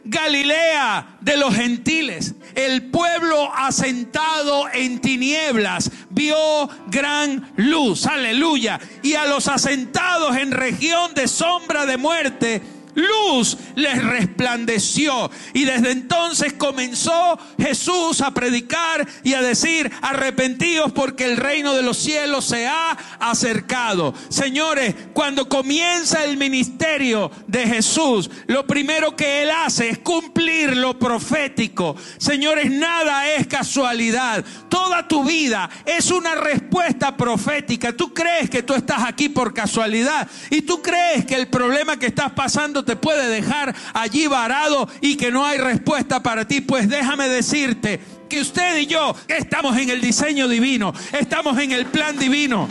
Galilea 0.09 1.19
de 1.21 1.37
los 1.37 1.55
gentiles. 1.55 2.35
El 2.55 2.91
pueblo 2.91 3.53
asentado 3.55 4.67
en 4.73 5.01
tinieblas 5.01 5.91
vio 6.11 6.69
gran 6.87 7.53
luz, 7.57 8.07
aleluya. 8.07 8.81
Y 9.03 9.15
a 9.15 9.27
los 9.27 9.49
asentados 9.49 10.37
en 10.37 10.53
región 10.53 11.13
de 11.15 11.29
sombra 11.29 11.87
de 11.87 11.97
muerte, 11.97 12.63
luz 12.97 13.57
les 13.76 14.03
resplandeció. 14.03 15.31
Y 15.55 15.65
desde 15.65 15.93
entonces 15.93 16.55
comenzó 16.55 17.38
Jesús 17.59 18.21
a 18.21 18.33
predicar 18.33 19.07
y 19.23 19.35
a 19.35 19.43
decir, 19.43 19.93
arrepentidos 20.03 20.91
porque 20.93 21.25
el 21.25 21.37
reino 21.37 21.75
de 21.75 21.83
los 21.83 21.99
cielos 21.99 22.47
se 22.47 22.67
ha 22.67 22.91
acercado. 23.21 24.15
Señores, 24.29 24.95
cuando 25.12 25.49
comienza 25.49 26.25
el 26.25 26.37
ministerio 26.37 27.31
de 27.47 27.67
Jesús, 27.67 28.31
lo 28.47 28.67
primero 28.67 29.15
que 29.15 29.43
Él 29.43 29.50
hace 29.50 29.91
es 29.91 29.99
cumplir 29.99 30.76
lo 30.76 30.99
profético. 30.99 31.97
Señores, 32.19 32.71
nada 32.71 33.29
es 33.35 33.47
casualidad. 33.47 34.45
Toda 34.69 35.07
tu 35.07 35.25
vida 35.25 35.69
es 35.85 36.11
una 36.11 36.35
respuesta 36.35 37.17
profética. 37.17 37.93
Tú 37.93 38.12
crees 38.15 38.49
que 38.49 38.62
tú 38.62 38.75
estás 38.75 39.05
aquí 39.05 39.29
por 39.29 39.53
casualidad 39.53 40.29
y 40.50 40.62
tú 40.62 40.81
crees 40.81 41.26
que 41.26 41.35
el 41.35 41.49
problema 41.49 41.99
que 41.99 42.07
estás 42.07 42.33
pasando 42.33 42.85
te 42.87 42.97
puede 42.97 43.28
dejar 43.28 43.75
allí 43.93 44.26
varado 44.26 44.88
y 45.02 45.16
que 45.16 45.31
no 45.31 45.45
hay 45.45 45.59
respuesta 45.59 46.23
para 46.23 46.47
ti, 46.47 46.62
pues 46.62 46.88
déjame 46.88 47.28
decirte 47.28 48.00
que 48.28 48.40
usted 48.40 48.78
y 48.78 48.87
yo 48.87 49.14
estamos 49.28 49.76
en 49.76 49.90
el 49.90 50.00
diseño 50.00 50.49
divino, 50.49 50.95
estamos 51.12 51.59
en 51.59 51.73
el 51.73 51.87
plan 51.87 52.19
divino. 52.19 52.69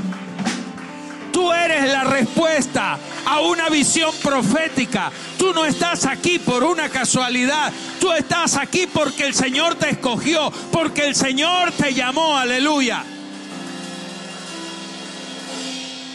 Tú 1.31 1.51
eres 1.51 1.91
la 1.91 2.05
respuesta 2.05 2.97
a 3.25 3.41
una 3.41 3.67
visión 3.67 4.09
profética. 4.23 5.11
Tú 5.37 5.53
no 5.53 5.65
estás 5.65 6.05
aquí 6.05 6.39
por 6.39 6.63
una 6.63 6.87
casualidad. 6.87 7.73
Tú 7.99 8.09
estás 8.13 8.55
aquí 8.55 8.87
porque 8.87 9.25
el 9.25 9.33
Señor 9.33 9.75
te 9.75 9.89
escogió, 9.89 10.49
porque 10.71 11.05
el 11.05 11.13
Señor 11.13 11.73
te 11.73 11.93
llamó. 11.93 12.37
Aleluya. 12.37 13.03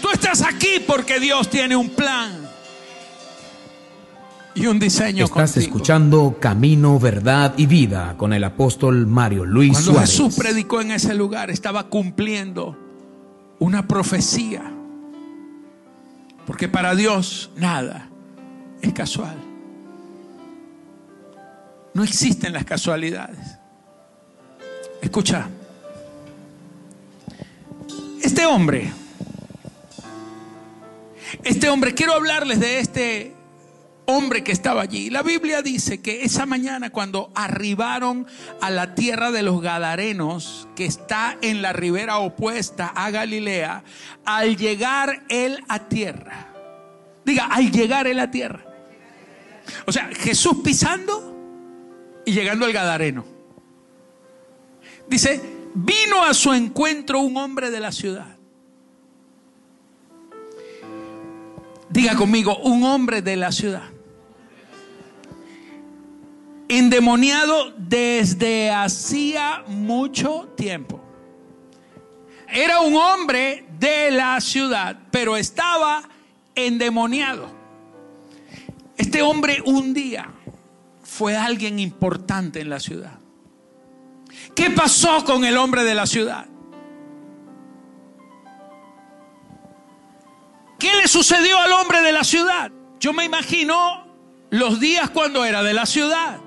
Tú 0.00 0.08
estás 0.10 0.40
aquí 0.40 0.80
porque 0.86 1.20
Dios 1.20 1.50
tiene 1.50 1.76
un 1.76 1.90
plan 1.90 2.49
y 4.60 4.66
un 4.66 4.78
diseño 4.78 5.24
Estás 5.24 5.56
escuchando 5.56 6.36
Camino, 6.38 6.98
Verdad 6.98 7.54
y 7.56 7.66
Vida 7.66 8.14
con 8.18 8.32
el 8.32 8.44
apóstol 8.44 9.06
Mario 9.06 9.46
Luis 9.46 9.72
Cuando 9.72 10.00
Jesús 10.00 10.36
predicó 10.36 10.80
en 10.80 10.90
ese 10.90 11.14
lugar, 11.14 11.50
estaba 11.50 11.88
cumpliendo 11.88 12.76
una 13.58 13.86
profecía. 13.88 14.70
Porque 16.46 16.68
para 16.68 16.94
Dios 16.94 17.50
nada 17.56 18.08
es 18.82 18.92
casual. 18.92 19.36
No 21.94 22.04
existen 22.04 22.52
las 22.52 22.64
casualidades. 22.64 23.58
Escucha. 25.00 25.48
Este 28.22 28.44
hombre, 28.44 28.92
este 31.42 31.70
hombre, 31.70 31.94
quiero 31.94 32.12
hablarles 32.12 32.60
de 32.60 32.80
este 32.80 33.39
hombre 34.10 34.42
que 34.42 34.52
estaba 34.52 34.82
allí. 34.82 35.08
La 35.10 35.22
Biblia 35.22 35.62
dice 35.62 36.02
que 36.02 36.22
esa 36.24 36.44
mañana 36.46 36.90
cuando 36.90 37.30
arribaron 37.34 38.26
a 38.60 38.70
la 38.70 38.94
tierra 38.94 39.30
de 39.30 39.42
los 39.42 39.62
Gadarenos, 39.62 40.68
que 40.74 40.84
está 40.84 41.38
en 41.40 41.62
la 41.62 41.72
ribera 41.72 42.18
opuesta 42.18 42.88
a 42.88 43.10
Galilea, 43.10 43.84
al 44.24 44.56
llegar 44.56 45.24
él 45.28 45.62
a 45.68 45.88
tierra, 45.88 46.52
diga, 47.24 47.46
al 47.46 47.70
llegar 47.70 48.06
él 48.06 48.18
a 48.18 48.30
tierra. 48.30 48.66
O 49.86 49.92
sea, 49.92 50.10
Jesús 50.12 50.58
pisando 50.64 52.22
y 52.26 52.32
llegando 52.32 52.66
al 52.66 52.72
Gadareno. 52.72 53.24
Dice, 55.08 55.40
vino 55.74 56.24
a 56.24 56.34
su 56.34 56.52
encuentro 56.52 57.20
un 57.20 57.36
hombre 57.36 57.70
de 57.70 57.80
la 57.80 57.92
ciudad. 57.92 58.36
Diga 61.88 62.14
conmigo, 62.14 62.56
un 62.58 62.84
hombre 62.84 63.20
de 63.22 63.36
la 63.36 63.50
ciudad 63.50 63.90
endemoniado 66.70 67.72
desde 67.76 68.70
hacía 68.70 69.64
mucho 69.66 70.52
tiempo. 70.56 71.00
Era 72.48 72.80
un 72.80 72.94
hombre 72.94 73.66
de 73.78 74.12
la 74.12 74.40
ciudad, 74.40 74.96
pero 75.10 75.36
estaba 75.36 76.02
endemoniado. 76.54 77.50
Este 78.96 79.20
hombre 79.20 79.60
un 79.64 79.92
día 79.92 80.30
fue 81.02 81.36
alguien 81.36 81.80
importante 81.80 82.60
en 82.60 82.70
la 82.70 82.78
ciudad. 82.78 83.18
¿Qué 84.54 84.70
pasó 84.70 85.24
con 85.24 85.44
el 85.44 85.56
hombre 85.56 85.82
de 85.82 85.94
la 85.96 86.06
ciudad? 86.06 86.46
¿Qué 90.78 90.94
le 90.94 91.08
sucedió 91.08 91.58
al 91.58 91.72
hombre 91.72 92.00
de 92.00 92.12
la 92.12 92.22
ciudad? 92.22 92.70
Yo 93.00 93.12
me 93.12 93.24
imagino 93.24 94.06
los 94.50 94.78
días 94.78 95.10
cuando 95.10 95.44
era 95.44 95.64
de 95.64 95.74
la 95.74 95.84
ciudad. 95.84 96.40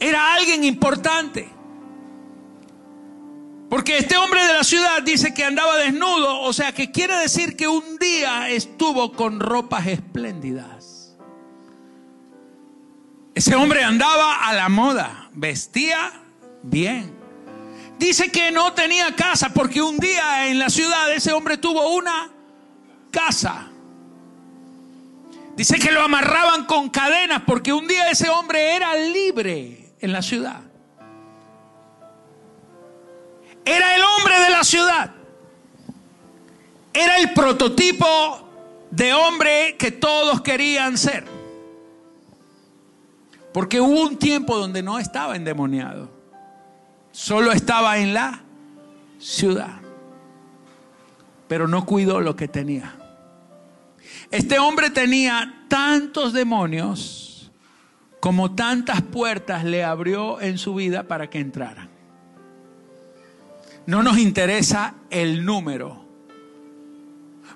Era 0.00 0.34
alguien 0.34 0.64
importante. 0.64 1.48
Porque 3.68 3.98
este 3.98 4.16
hombre 4.16 4.42
de 4.46 4.54
la 4.54 4.64
ciudad 4.64 5.02
dice 5.02 5.34
que 5.34 5.44
andaba 5.44 5.76
desnudo, 5.76 6.40
o 6.40 6.52
sea 6.52 6.72
que 6.72 6.90
quiere 6.90 7.16
decir 7.16 7.54
que 7.54 7.68
un 7.68 7.98
día 7.98 8.48
estuvo 8.48 9.12
con 9.12 9.40
ropas 9.40 9.86
espléndidas. 9.86 11.14
Ese 13.34 13.54
hombre 13.54 13.84
andaba 13.84 14.48
a 14.48 14.54
la 14.54 14.68
moda, 14.68 15.28
vestía 15.34 16.12
bien. 16.62 17.14
Dice 17.98 18.30
que 18.30 18.50
no 18.50 18.72
tenía 18.72 19.14
casa 19.14 19.50
porque 19.50 19.82
un 19.82 19.98
día 19.98 20.48
en 20.48 20.58
la 20.58 20.70
ciudad 20.70 21.12
ese 21.12 21.32
hombre 21.32 21.58
tuvo 21.58 21.94
una 21.94 22.30
casa. 23.10 23.68
Dice 25.56 25.78
que 25.78 25.90
lo 25.90 26.00
amarraban 26.00 26.64
con 26.64 26.88
cadenas 26.88 27.42
porque 27.46 27.72
un 27.72 27.86
día 27.86 28.10
ese 28.10 28.28
hombre 28.30 28.76
era 28.76 28.94
libre 28.96 29.77
en 30.00 30.12
la 30.12 30.22
ciudad. 30.22 30.60
Era 33.64 33.94
el 33.94 34.02
hombre 34.02 34.40
de 34.40 34.50
la 34.50 34.64
ciudad. 34.64 35.10
Era 36.92 37.18
el 37.18 37.32
prototipo 37.34 38.06
de 38.90 39.12
hombre 39.12 39.76
que 39.78 39.92
todos 39.92 40.40
querían 40.40 40.96
ser. 40.96 41.26
Porque 43.52 43.80
hubo 43.80 44.02
un 44.02 44.16
tiempo 44.16 44.56
donde 44.56 44.82
no 44.82 44.98
estaba 44.98 45.36
endemoniado. 45.36 46.10
Solo 47.12 47.52
estaba 47.52 47.98
en 47.98 48.14
la 48.14 48.42
ciudad. 49.18 49.80
Pero 51.46 51.68
no 51.68 51.84
cuidó 51.84 52.20
lo 52.20 52.36
que 52.36 52.48
tenía. 52.48 52.94
Este 54.30 54.58
hombre 54.58 54.90
tenía 54.90 55.64
tantos 55.68 56.32
demonios 56.32 57.27
como 58.20 58.54
tantas 58.54 59.02
puertas 59.02 59.64
le 59.64 59.84
abrió 59.84 60.40
en 60.40 60.58
su 60.58 60.74
vida 60.74 61.04
para 61.04 61.30
que 61.30 61.38
entraran. 61.38 61.88
No 63.86 64.02
nos 64.02 64.18
interesa 64.18 64.94
el 65.10 65.44
número. 65.44 66.04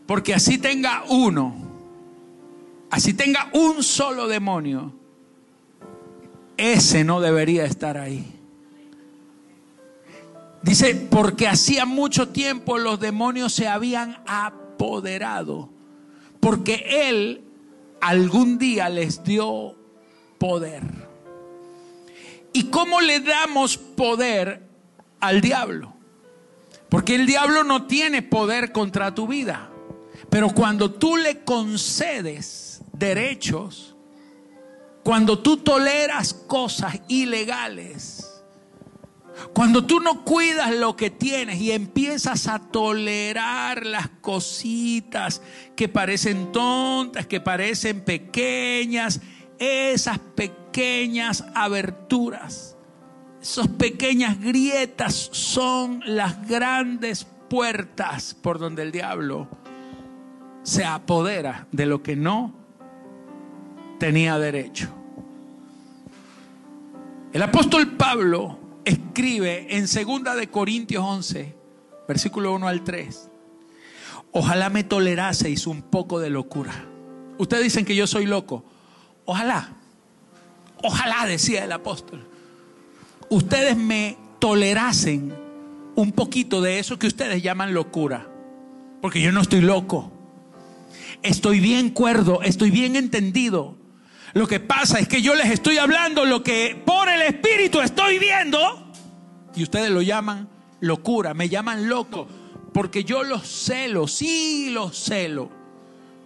Porque 0.07 0.35
así 0.35 0.59
tenga 0.59 1.05
uno, 1.09 1.55
así 2.91 3.15
tenga 3.15 3.49
un 3.53 3.83
solo 3.83 4.27
demonio, 4.27 4.93
ese 6.57 7.05
no 7.05 7.21
debería 7.21 7.65
estar 7.65 7.97
ahí. 7.97 8.39
Dice, 10.63 10.95
porque 10.95 11.49
hacía 11.49 11.87
mucho 11.87 12.29
tiempo 12.29 12.79
los 12.79 13.01
demonios 13.01 13.53
se 13.53 13.69
habían 13.69 14.19
apoderado, 14.27 15.69
porque 16.41 17.09
Él 17.09 17.43
algún 18.01 18.59
día 18.59 18.89
les 18.89 19.25
dio 19.25 19.77
poder. 20.43 20.83
¿Y 22.53 22.65
cómo 22.65 23.01
le 23.01 23.21
damos 23.21 23.77
poder 23.77 24.61
al 25.21 25.41
diablo? 25.41 25.95
Porque 26.89 27.15
el 27.15 27.27
diablo 27.27 27.63
no 27.63 27.87
tiene 27.87 28.23
poder 28.23 28.73
contra 28.73 29.15
tu 29.15 29.29
vida. 29.29 29.71
Pero 30.31 30.51
cuando 30.51 30.91
tú 30.91 31.17
le 31.17 31.45
concedes 31.45 32.83
derechos, 32.93 33.95
cuando 35.05 35.39
tú 35.39 35.59
toleras 35.59 36.35
cosas 36.35 36.99
ilegales, 37.07 38.29
cuando 39.55 39.87
tú 39.87 40.01
no 40.01 40.25
cuidas 40.25 40.75
lo 40.75 40.97
que 40.97 41.11
tienes 41.11 41.61
y 41.61 41.71
empiezas 41.71 42.49
a 42.49 42.59
tolerar 42.59 43.87
las 43.87 44.09
cositas 44.21 45.41
que 45.77 45.89
parecen 45.89 46.51
tontas, 46.51 47.29
que 47.29 47.41
parecen 47.41 48.01
pequeñas, 48.01 49.21
esas 49.59 50.19
pequeñas 50.19 51.45
aberturas 51.55 52.73
esas 53.43 53.67
pequeñas 53.67 54.41
grietas 54.41 55.15
son 55.33 56.01
las 56.07 56.47
grandes 56.47 57.27
puertas 57.51 58.35
por 58.35 58.61
donde 58.61 58.83
el 58.83 58.93
diablo 58.93 59.49
se 60.63 60.85
apodera 60.85 61.67
de 61.73 61.87
lo 61.87 62.05
que 62.05 62.15
no 62.15 62.55
tenía 63.99 64.39
derecho. 64.39 64.95
El 67.33 67.43
apóstol 67.43 67.97
Pablo 67.97 68.59
escribe 68.85 69.77
en 69.77 69.87
2 69.87 70.37
de 70.37 70.49
Corintios 70.49 71.05
11, 71.05 71.57
versículo 72.07 72.55
1 72.55 72.69
al 72.69 72.85
3. 72.85 73.29
Ojalá 74.31 74.71
me 74.71 74.85
toleraseis 74.85 75.67
un 75.67 75.83
poco 75.83 76.21
de 76.21 76.31
locura. 76.31 76.73
Ustedes 77.39 77.65
dicen 77.65 77.85
que 77.85 77.97
yo 77.97 78.07
soy 78.07 78.27
loco. 78.27 78.65
Ojalá. 79.25 79.77
Ojalá, 80.83 81.27
decía 81.27 81.65
el 81.65 81.73
apóstol 81.73 82.29
ustedes 83.33 83.79
me 83.79 84.19
tolerasen 84.39 85.35
un 85.95 86.13
poquito 86.13 86.61
de 86.61 86.79
eso 86.79 86.99
que 86.99 87.07
ustedes 87.07 87.43
llaman 87.43 87.73
locura. 87.73 88.29
Porque 89.01 89.23
yo 89.23 89.33
no 89.33 89.41
estoy 89.41 89.63
loco. 89.63 90.13
Estoy 91.23 91.61
bien 91.61 91.91
cuerdo, 91.91 92.43
estoy 92.43 92.71
bien 92.71 92.95
entendido. 92.95 93.77
Lo 94.35 94.47
que 94.47 94.61
pasa 94.61 94.99
es 94.99 95.09
que 95.09 95.23
yo 95.23 95.35
les 95.35 95.51
estoy 95.51 95.79
hablando 95.79 96.25
lo 96.25 96.43
que 96.43 96.81
por 96.85 97.09
el 97.09 97.23
Espíritu 97.23 97.81
estoy 97.81 98.19
viendo 98.19 98.93
y 99.55 99.63
ustedes 99.63 99.91
lo 99.91 100.03
llaman 100.03 100.49
locura, 100.81 101.33
me 101.35 101.49
llaman 101.49 101.89
loco, 101.89 102.27
porque 102.73 103.05
yo 103.05 103.23
los 103.23 103.47
celo, 103.47 104.09
sí 104.09 104.71
los 104.71 104.97
celo, 104.97 105.51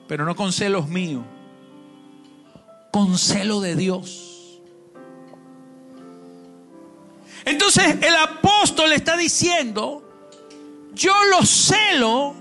pero 0.07 0.25
no 0.25 0.37
con 0.37 0.53
celos 0.53 0.89
míos, 0.89 1.25
con 2.97 3.19
celo 3.19 3.61
de 3.61 3.77
Dios. 3.77 4.63
Entonces 7.45 7.99
el 8.01 8.17
apóstol 8.17 8.91
está 8.95 9.19
diciendo, 9.19 10.03
yo 10.95 11.13
los 11.31 11.47
celo 11.47 12.35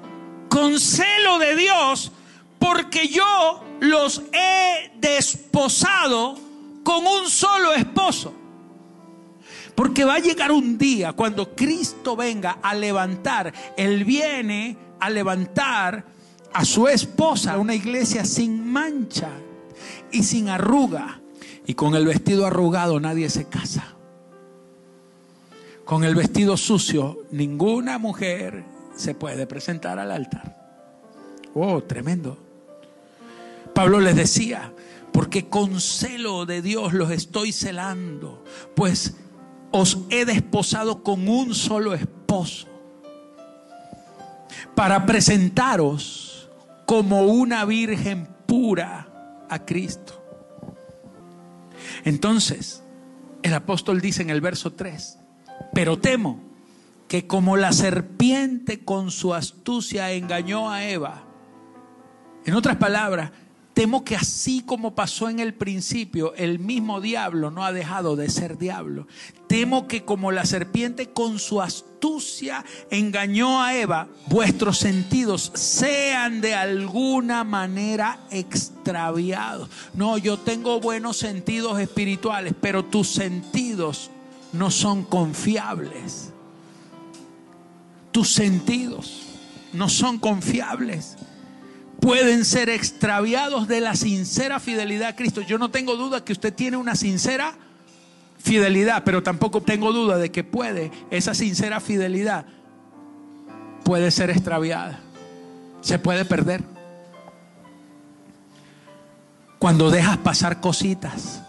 con 0.47 0.79
celo 0.79 1.39
de 1.39 1.57
Dios 1.57 2.09
porque 2.57 3.09
yo 3.09 3.65
los 3.81 4.21
he 4.31 4.93
desposado 4.95 6.39
con 6.85 7.05
un 7.05 7.29
solo 7.29 7.73
esposo. 7.73 8.33
Porque 9.75 10.05
va 10.05 10.13
a 10.13 10.19
llegar 10.19 10.53
un 10.53 10.77
día 10.77 11.11
cuando 11.11 11.53
Cristo 11.53 12.15
venga 12.15 12.59
a 12.61 12.73
levantar, 12.73 13.53
Él 13.75 14.05
viene 14.05 14.77
a 15.01 15.09
levantar 15.09 16.05
a 16.53 16.63
su 16.63 16.87
esposa, 16.87 17.57
una 17.57 17.75
iglesia 17.75 18.23
sin 18.23 18.65
mancha 18.65 19.29
y 20.15 20.23
sin 20.23 20.49
arruga. 20.49 21.21
Y 21.67 21.73
con 21.73 21.95
el 21.95 22.06
vestido 22.06 22.45
arrugado 22.45 22.99
nadie 22.99 23.30
se 23.30 23.45
casa 23.45 23.95
con 25.86 26.04
el 26.04 26.15
vestido 26.15 26.58
sucio, 26.58 27.19
ninguna 27.32 27.99
mujer 27.99 28.65
se 28.95 29.13
puede 29.13 29.45
presentar 29.45 29.99
al 29.99 30.12
altar. 30.12 30.58
Oh, 31.54 31.82
tremendo. 31.84 32.38
Pablo 33.73 33.99
les 33.99 34.15
decía, 34.15 34.73
porque 35.13 35.47
con 35.47 35.80
celo 35.80 36.45
de 36.47 36.63
Dios 36.63 36.93
los 36.93 37.12
estoy 37.12 37.51
celando, 37.51 38.43
pues 38.75 39.15
os 39.71 39.99
he 40.10 40.25
desposado 40.25 41.04
con 41.04 41.28
un 41.28 41.54
solo 41.54 41.93
esposo, 41.93 42.67
para 44.73 45.06
presentaros 45.06 46.49
como 46.88 47.28
una 47.28 47.63
virgen 47.65 48.28
pura 48.47 49.08
a 49.49 49.65
Cristo. 49.65 50.21
Entonces, 52.03 52.84
el 53.43 53.53
apóstol 53.53 54.01
dice 54.01 54.21
en 54.21 54.29
el 54.29 54.41
verso 54.41 54.73
3, 54.73 55.19
pero 55.73 55.99
temo 55.99 56.41
que 57.08 57.27
como 57.27 57.58
la 57.58 57.71
serpiente 57.71 58.84
con 58.84 59.12
su 59.12 59.34
astucia 59.34 60.12
engañó 60.12 60.71
a 60.71 60.86
Eva, 60.86 61.23
en 62.45 62.53
otras 62.53 62.77
palabras, 62.77 63.31
temo 63.75 64.05
que 64.05 64.15
así 64.15 64.63
como 64.65 64.95
pasó 64.95 65.27
en 65.29 65.39
el 65.39 65.53
principio, 65.53 66.33
el 66.35 66.59
mismo 66.59 67.01
diablo 67.01 67.51
no 67.51 67.65
ha 67.65 67.73
dejado 67.73 68.15
de 68.15 68.29
ser 68.29 68.57
diablo. 68.57 69.05
Temo 69.47 69.85
que 69.88 70.05
como 70.05 70.31
la 70.31 70.45
serpiente 70.45 71.09
con 71.09 71.39
su 71.39 71.61
astucia 71.61 72.63
engañó 72.89 73.61
a 73.61 73.75
Eva, 73.75 74.07
vuestros 74.27 74.77
sentidos 74.77 75.51
sean 75.55 76.39
de 76.39 76.55
alguna 76.55 77.43
manera 77.43 78.21
extraviados. 78.31 79.69
No, 79.93 80.17
yo 80.17 80.39
tengo 80.39 80.79
buenos 80.79 81.17
sentidos 81.17 81.77
espirituales, 81.77 82.53
pero 82.59 82.85
tus 82.85 83.09
sentidos 83.09 84.09
no 84.53 84.71
son 84.71 85.03
confiables. 85.03 86.31
Tus 88.11 88.31
sentidos 88.31 89.23
no 89.73 89.89
son 89.89 90.17
confiables. 90.17 91.17
Pueden 92.05 92.45
ser 92.45 92.69
extraviados 92.69 93.67
de 93.67 93.81
la 93.81 93.95
sincera 93.95 94.59
fidelidad 94.59 95.07
a 95.07 95.15
Cristo. 95.15 95.41
Yo 95.41 95.57
no 95.57 95.71
tengo 95.71 95.95
duda 95.95 96.23
que 96.23 96.33
usted 96.33 96.53
tiene 96.53 96.77
una 96.77 96.93
sincera 96.93 97.55
fidelidad, 98.37 99.03
pero 99.03 99.23
tampoco 99.23 99.63
tengo 99.63 99.91
duda 99.91 100.19
de 100.19 100.31
que 100.31 100.43
puede, 100.43 100.91
esa 101.09 101.33
sincera 101.33 101.79
fidelidad 101.79 102.45
puede 103.83 104.11
ser 104.11 104.29
extraviada. 104.29 104.99
Se 105.81 105.97
puede 105.97 106.25
perder. 106.25 106.61
Cuando 109.57 109.89
dejas 109.89 110.17
pasar 110.17 110.61
cositas 110.61 111.41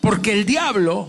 porque 0.00 0.32
el 0.32 0.44
diablo 0.44 1.06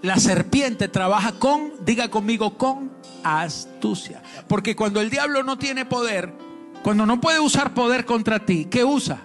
la 0.00 0.16
serpiente 0.16 0.88
trabaja 0.88 1.32
con, 1.32 1.70
diga 1.84 2.08
conmigo, 2.08 2.56
con 2.56 2.90
astucia. 3.24 4.22
Porque 4.46 4.74
cuando 4.74 5.02
el 5.02 5.10
diablo 5.10 5.42
no 5.42 5.58
tiene 5.58 5.84
poder, 5.84 6.47
cuando 6.82 7.06
no 7.06 7.20
puede 7.20 7.40
usar 7.40 7.74
poder 7.74 8.04
contra 8.04 8.44
ti, 8.44 8.66
¿qué 8.70 8.84
usa? 8.84 9.20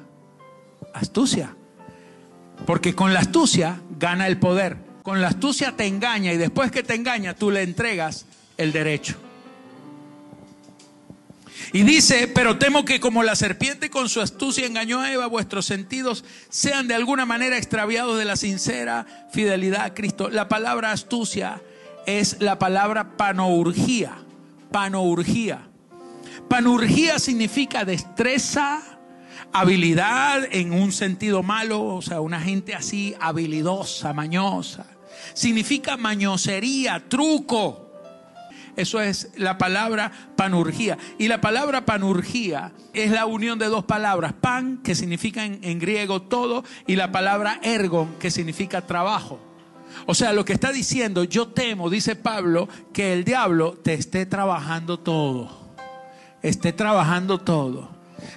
Astucia. 0.94 1.56
Porque 2.66 2.96
con 2.96 3.14
la 3.14 3.20
astucia 3.20 3.82
gana 4.00 4.28
el 4.28 4.38
poder. 4.38 4.78
Con 5.04 5.22
la 5.22 5.28
astucia 5.28 5.76
te 5.76 5.86
engaña 5.86 6.32
y 6.34 6.38
después 6.38 6.72
que 6.72 6.84
te 6.84 6.96
engaña 6.96 7.34
tú 7.34 7.52
le 7.52 7.64
entregas 7.64 8.26
el 8.58 8.72
derecho. 8.72 9.16
Y 11.72 11.84
dice, 11.84 12.28
pero 12.28 12.58
temo 12.58 12.86
que 12.86 13.00
como 13.00 13.24
la 13.24 13.36
serpiente 13.36 13.90
con 13.90 14.10
su 14.10 14.22
astucia 14.22 14.66
engañó 14.66 15.00
a 15.00 15.12
Eva, 15.12 15.28
vuestros 15.28 15.66
sentidos 15.66 16.24
sean 16.50 16.88
de 16.88 16.96
alguna 16.96 17.26
manera 17.26 17.58
extraviados 17.58 18.18
de 18.18 18.26
la 18.26 18.36
sincera 18.36 19.06
fidelidad 19.32 19.82
a 19.82 19.94
Cristo. 19.94 20.30
La 20.30 20.48
palabra 20.48 20.92
astucia 20.92 21.62
es 22.06 22.38
la 22.42 22.60
palabra 22.60 23.18
panourgía. 23.18 24.18
Panourgía. 24.72 25.68
Panurgía 26.50 27.20
significa 27.20 27.86
destreza, 27.86 28.82
habilidad 29.52 30.44
en 30.52 30.74
un 30.74 30.92
sentido 30.92 31.44
malo, 31.44 31.84
o 31.84 32.02
sea, 32.02 32.22
una 32.22 32.40
gente 32.40 32.76
así 32.76 33.16
habilidosa, 33.20 34.14
mañosa. 34.14 34.86
Significa 35.34 35.98
mañosería, 35.98 37.04
truco. 37.08 37.92
Eso 38.76 39.00
es 39.02 39.30
la 39.36 39.58
palabra 39.60 40.12
panurgía. 40.36 40.98
Y 41.20 41.28
la 41.28 41.42
palabra 41.42 41.86
panurgía 41.86 42.72
es 42.94 43.12
la 43.12 43.28
unión 43.28 43.60
de 43.60 43.68
dos 43.68 43.86
palabras. 43.86 44.34
Pan, 44.34 44.82
que 44.84 44.96
significa 44.96 45.46
en, 45.46 45.60
en 45.64 45.80
griego 45.80 46.24
todo, 46.24 46.64
y 46.88 46.96
la 46.96 47.12
palabra 47.12 47.60
ergon, 47.62 48.16
que 48.20 48.32
significa 48.32 48.82
trabajo. 48.82 49.40
O 50.08 50.16
sea, 50.16 50.34
lo 50.34 50.44
que 50.44 50.54
está 50.54 50.72
diciendo, 50.72 51.24
yo 51.24 51.50
temo, 51.50 51.90
dice 51.90 52.16
Pablo, 52.16 52.68
que 52.92 53.14
el 53.14 53.24
diablo 53.24 53.74
te 53.74 53.94
esté 53.94 54.26
trabajando 54.26 55.00
todo. 55.00 55.63
Esté 56.44 56.74
trabajando 56.74 57.40
todo. 57.40 57.88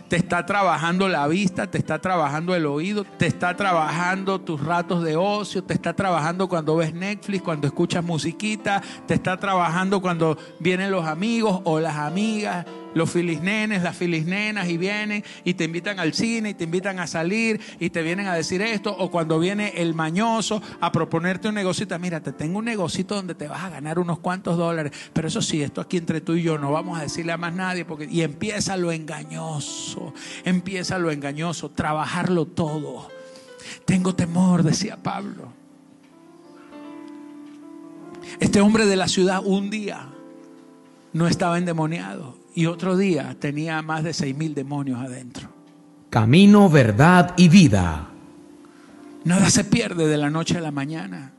Te 0.08 0.16
está 0.16 0.46
trabajando 0.46 1.08
la 1.08 1.26
vista, 1.26 1.66
te 1.68 1.78
está 1.78 1.98
trabajando 1.98 2.54
el 2.54 2.66
oído, 2.66 3.04
te 3.04 3.26
está 3.26 3.56
trabajando 3.56 4.40
tus 4.40 4.64
ratos 4.64 5.02
de 5.02 5.16
ocio, 5.16 5.64
te 5.64 5.74
está 5.74 5.94
trabajando 5.94 6.48
cuando 6.48 6.76
ves 6.76 6.94
Netflix, 6.94 7.42
cuando 7.42 7.66
escuchas 7.66 8.04
musiquita, 8.04 8.82
te 9.06 9.14
está 9.14 9.36
trabajando 9.36 10.00
cuando 10.00 10.38
vienen 10.60 10.90
los 10.92 11.04
amigos 11.06 11.60
o 11.64 11.80
las 11.80 11.96
amigas 11.96 12.64
los 12.96 13.10
filisnenes, 13.10 13.82
las 13.82 13.94
filisnenas 13.94 14.70
y 14.70 14.78
vienen 14.78 15.22
y 15.44 15.52
te 15.52 15.64
invitan 15.64 16.00
al 16.00 16.14
cine 16.14 16.50
y 16.50 16.54
te 16.54 16.64
invitan 16.64 16.98
a 16.98 17.06
salir 17.06 17.60
y 17.78 17.90
te 17.90 18.00
vienen 18.00 18.26
a 18.26 18.32
decir 18.32 18.62
esto 18.62 18.96
o 18.98 19.10
cuando 19.10 19.38
viene 19.38 19.74
el 19.76 19.92
mañoso 19.92 20.62
a 20.80 20.90
proponerte 20.92 21.48
un 21.48 21.56
negocito, 21.56 21.98
mira, 21.98 22.22
te 22.22 22.32
tengo 22.32 22.58
un 22.58 22.64
negocito 22.64 23.14
donde 23.14 23.34
te 23.34 23.48
vas 23.48 23.62
a 23.64 23.68
ganar 23.68 23.98
unos 23.98 24.20
cuantos 24.20 24.56
dólares, 24.56 24.92
pero 25.12 25.28
eso 25.28 25.42
sí, 25.42 25.62
esto 25.62 25.82
aquí 25.82 25.98
entre 25.98 26.22
tú 26.22 26.36
y 26.36 26.42
yo 26.42 26.56
no 26.56 26.72
vamos 26.72 26.98
a 26.98 27.02
decirle 27.02 27.32
a 27.32 27.36
más 27.36 27.52
nadie 27.52 27.84
porque 27.84 28.08
y 28.10 28.22
empieza 28.22 28.78
lo 28.78 28.90
engañoso, 28.90 30.14
empieza 30.46 30.98
lo 30.98 31.10
engañoso, 31.10 31.68
trabajarlo 31.68 32.46
todo. 32.46 33.10
Tengo 33.84 34.14
temor, 34.14 34.62
decía 34.62 34.96
Pablo. 34.96 35.52
Este 38.40 38.62
hombre 38.62 38.86
de 38.86 38.96
la 38.96 39.06
ciudad 39.06 39.42
un 39.44 39.68
día 39.68 40.08
no 41.12 41.28
estaba 41.28 41.58
endemoniado 41.58 42.45
y 42.56 42.64
otro 42.64 42.96
día 42.96 43.36
tenía 43.38 43.82
más 43.82 44.02
de 44.02 44.14
seis 44.14 44.34
mil 44.34 44.54
demonios 44.54 44.98
adentro. 44.98 45.50
Camino, 46.08 46.70
verdad 46.70 47.34
y 47.36 47.50
vida. 47.50 48.08
Nada 49.24 49.50
se 49.50 49.62
pierde 49.62 50.08
de 50.08 50.16
la 50.16 50.30
noche 50.30 50.56
a 50.56 50.62
la 50.62 50.70
mañana. 50.70 51.32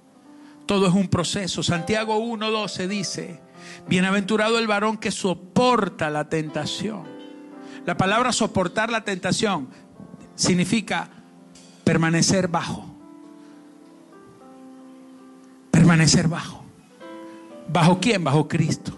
Todo 0.67 0.87
es 0.87 0.93
un 0.93 1.07
proceso. 1.07 1.63
Santiago 1.63 2.19
1.12 2.19 2.87
dice, 2.87 3.39
bienaventurado 3.87 4.59
el 4.59 4.67
varón 4.67 4.97
que 4.97 5.09
soporta 5.09 6.11
la 6.11 6.29
tentación. 6.29 7.03
La 7.85 7.97
palabra 7.97 8.31
soportar 8.31 8.91
la 8.91 9.03
tentación 9.03 9.69
significa 10.35 11.09
permanecer 11.83 12.47
bajo. 12.47 12.85
Permanecer 15.71 16.27
bajo. 16.27 16.63
¿Bajo 17.69 17.99
quién? 17.99 18.23
Bajo 18.23 18.47
Cristo. 18.47 18.96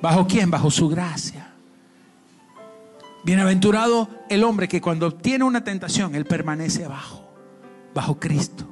¿Bajo 0.00 0.26
quién? 0.26 0.50
Bajo 0.50 0.70
su 0.70 0.88
gracia. 0.88 1.52
Bienaventurado 3.24 4.08
el 4.28 4.44
hombre 4.44 4.68
que 4.68 4.80
cuando 4.80 5.06
obtiene 5.06 5.44
una 5.44 5.64
tentación, 5.64 6.14
él 6.14 6.24
permanece 6.24 6.84
abajo, 6.84 7.28
bajo 7.94 8.18
Cristo. 8.18 8.66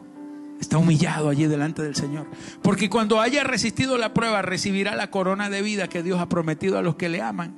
Está 0.60 0.78
humillado 0.78 1.28
allí 1.28 1.46
delante 1.46 1.82
del 1.82 1.94
Señor. 1.94 2.26
Porque 2.62 2.88
cuando 2.88 3.20
haya 3.20 3.44
resistido 3.44 3.98
la 3.98 4.14
prueba, 4.14 4.40
recibirá 4.42 4.96
la 4.96 5.10
corona 5.10 5.50
de 5.50 5.62
vida 5.62 5.88
que 5.88 6.02
Dios 6.02 6.20
ha 6.20 6.28
prometido 6.28 6.78
a 6.78 6.82
los 6.82 6.96
que 6.96 7.08
le 7.08 7.20
aman. 7.20 7.54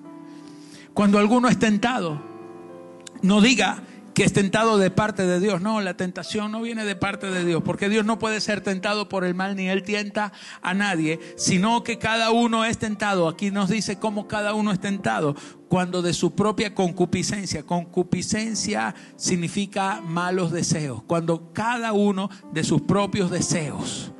Cuando 0.95 1.19
alguno 1.19 1.49
es 1.49 1.59
tentado, 1.59 2.21
no 3.23 3.41
diga, 3.41 3.83
que 4.19 4.25
es 4.25 4.33
tentado 4.33 4.79
de 4.79 4.91
parte 4.91 5.25
de 5.29 5.39
Dios. 5.39 5.61
No, 5.61 5.81
la 5.81 5.97
tentación 5.97 6.51
no 6.51 6.61
viene 6.61 6.85
de 6.85 6.97
parte 6.97 7.31
de 7.31 7.45
Dios, 7.45 7.63
porque 7.65 7.89
Dios 7.89 8.05
no 8.05 8.19
puede 8.19 8.41
ser 8.41 8.63
tentado 8.63 9.09
por 9.09 9.25
el 9.25 9.37
mal, 9.37 9.55
ni 9.55 9.69
Él 9.69 9.85
tienta 9.85 10.33
a 10.61 10.75
nadie, 10.75 11.21
sino 11.37 11.85
que 11.85 12.01
cada 12.01 12.33
uno 12.33 12.65
es 12.65 12.79
tentado. 12.79 13.29
Aquí 13.29 13.53
nos 13.53 13.69
dice 13.69 14.01
cómo 14.01 14.27
cada 14.27 14.55
uno 14.55 14.73
es 14.73 14.81
tentado, 14.81 15.37
cuando 15.69 16.03
de 16.03 16.15
su 16.15 16.35
propia 16.35 16.75
concupiscencia, 16.75 17.63
concupiscencia 17.63 18.93
significa 19.15 20.01
malos 20.01 20.51
deseos, 20.51 21.01
cuando 21.05 21.53
cada 21.53 21.93
uno 21.93 22.29
de 22.53 22.65
sus 22.65 22.83
propios 22.83 23.31
deseos, 23.31 24.11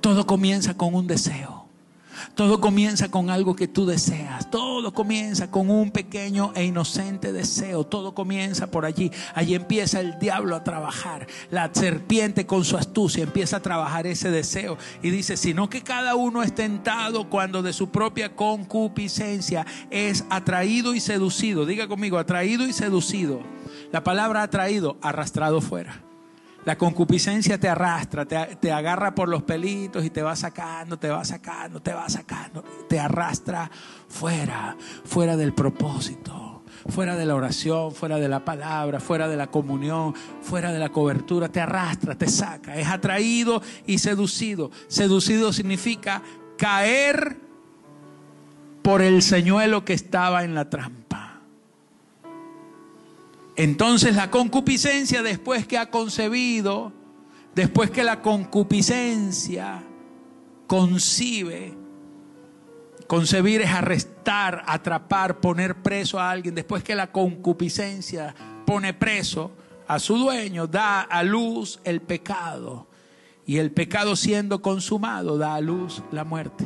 todo 0.00 0.28
comienza 0.28 0.76
con 0.76 0.94
un 0.94 1.08
deseo. 1.08 1.61
Todo 2.34 2.60
comienza 2.60 3.10
con 3.10 3.30
algo 3.30 3.54
que 3.56 3.68
tú 3.68 3.86
deseas. 3.86 4.50
Todo 4.50 4.92
comienza 4.92 5.50
con 5.50 5.70
un 5.70 5.90
pequeño 5.90 6.52
e 6.54 6.64
inocente 6.64 7.32
deseo. 7.32 7.84
Todo 7.84 8.14
comienza 8.14 8.70
por 8.70 8.84
allí. 8.84 9.10
Allí 9.34 9.54
empieza 9.54 10.00
el 10.00 10.18
diablo 10.18 10.56
a 10.56 10.64
trabajar. 10.64 11.26
La 11.50 11.70
serpiente 11.72 12.46
con 12.46 12.64
su 12.64 12.76
astucia 12.76 13.24
empieza 13.24 13.58
a 13.58 13.62
trabajar 13.62 14.06
ese 14.06 14.30
deseo. 14.30 14.78
Y 15.02 15.10
dice, 15.10 15.36
sino 15.36 15.68
que 15.68 15.82
cada 15.82 16.14
uno 16.14 16.42
es 16.42 16.54
tentado 16.54 17.28
cuando 17.28 17.62
de 17.62 17.72
su 17.72 17.90
propia 17.90 18.34
concupiscencia 18.34 19.66
es 19.90 20.24
atraído 20.30 20.94
y 20.94 21.00
seducido. 21.00 21.66
Diga 21.66 21.88
conmigo, 21.88 22.18
atraído 22.18 22.66
y 22.66 22.72
seducido. 22.72 23.40
La 23.90 24.04
palabra 24.04 24.42
atraído, 24.42 24.96
arrastrado 25.02 25.60
fuera. 25.60 26.11
La 26.64 26.78
concupiscencia 26.78 27.58
te 27.58 27.68
arrastra, 27.68 28.24
te, 28.24 28.72
agarra 28.72 29.14
por 29.14 29.28
los 29.28 29.42
pelitos 29.42 30.04
y 30.04 30.10
te 30.10 30.22
va 30.22 30.36
sacando, 30.36 30.96
te 30.96 31.08
va 31.08 31.24
sacando, 31.24 31.82
te 31.82 31.92
va 31.92 32.08
sacando, 32.08 32.62
te 32.88 33.00
arrastra 33.00 33.68
fuera, 34.08 34.76
fuera 35.04 35.36
del 35.36 35.54
propósito, 35.54 36.62
fuera 36.88 37.16
de 37.16 37.26
la 37.26 37.34
oración, 37.34 37.92
fuera 37.92 38.18
de 38.18 38.28
la 38.28 38.44
palabra, 38.44 39.00
fuera 39.00 39.26
de 39.26 39.36
la 39.36 39.48
comunión, 39.48 40.14
fuera 40.40 40.72
de 40.72 40.78
la 40.78 40.90
cobertura, 40.90 41.48
te 41.48 41.60
arrastra, 41.60 42.16
te 42.16 42.28
saca, 42.28 42.76
es 42.76 42.86
atraído 42.86 43.60
y 43.84 43.98
seducido. 43.98 44.70
Seducido 44.86 45.52
significa 45.52 46.22
caer 46.56 47.40
por 48.82 49.02
el 49.02 49.22
señuelo 49.22 49.84
que 49.84 49.94
estaba 49.94 50.44
en 50.44 50.54
la 50.54 50.70
trampa. 50.70 51.21
Entonces 53.56 54.16
la 54.16 54.30
concupiscencia 54.30 55.22
después 55.22 55.66
que 55.66 55.76
ha 55.76 55.90
concebido, 55.90 56.92
después 57.54 57.90
que 57.90 58.02
la 58.02 58.22
concupiscencia 58.22 59.82
concibe, 60.66 61.74
concebir 63.06 63.60
es 63.60 63.70
arrestar, 63.70 64.62
atrapar, 64.66 65.40
poner 65.40 65.82
preso 65.82 66.18
a 66.18 66.30
alguien, 66.30 66.54
después 66.54 66.82
que 66.82 66.94
la 66.94 67.12
concupiscencia 67.12 68.34
pone 68.64 68.94
preso 68.94 69.50
a 69.86 69.98
su 69.98 70.16
dueño, 70.16 70.66
da 70.66 71.02
a 71.02 71.22
luz 71.22 71.78
el 71.84 72.00
pecado. 72.00 72.86
Y 73.44 73.58
el 73.58 73.72
pecado 73.72 74.14
siendo 74.16 74.62
consumado 74.62 75.36
da 75.36 75.56
a 75.56 75.60
luz 75.60 76.02
la 76.12 76.24
muerte. 76.24 76.64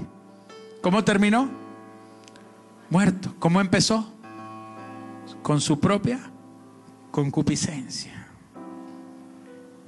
¿Cómo 0.82 1.02
terminó? 1.02 1.50
Muerto. 2.90 3.34
¿Cómo 3.40 3.60
empezó? 3.60 4.12
Con 5.42 5.60
su 5.60 5.80
propia 5.80 6.30
concupiscencia. 7.16 8.26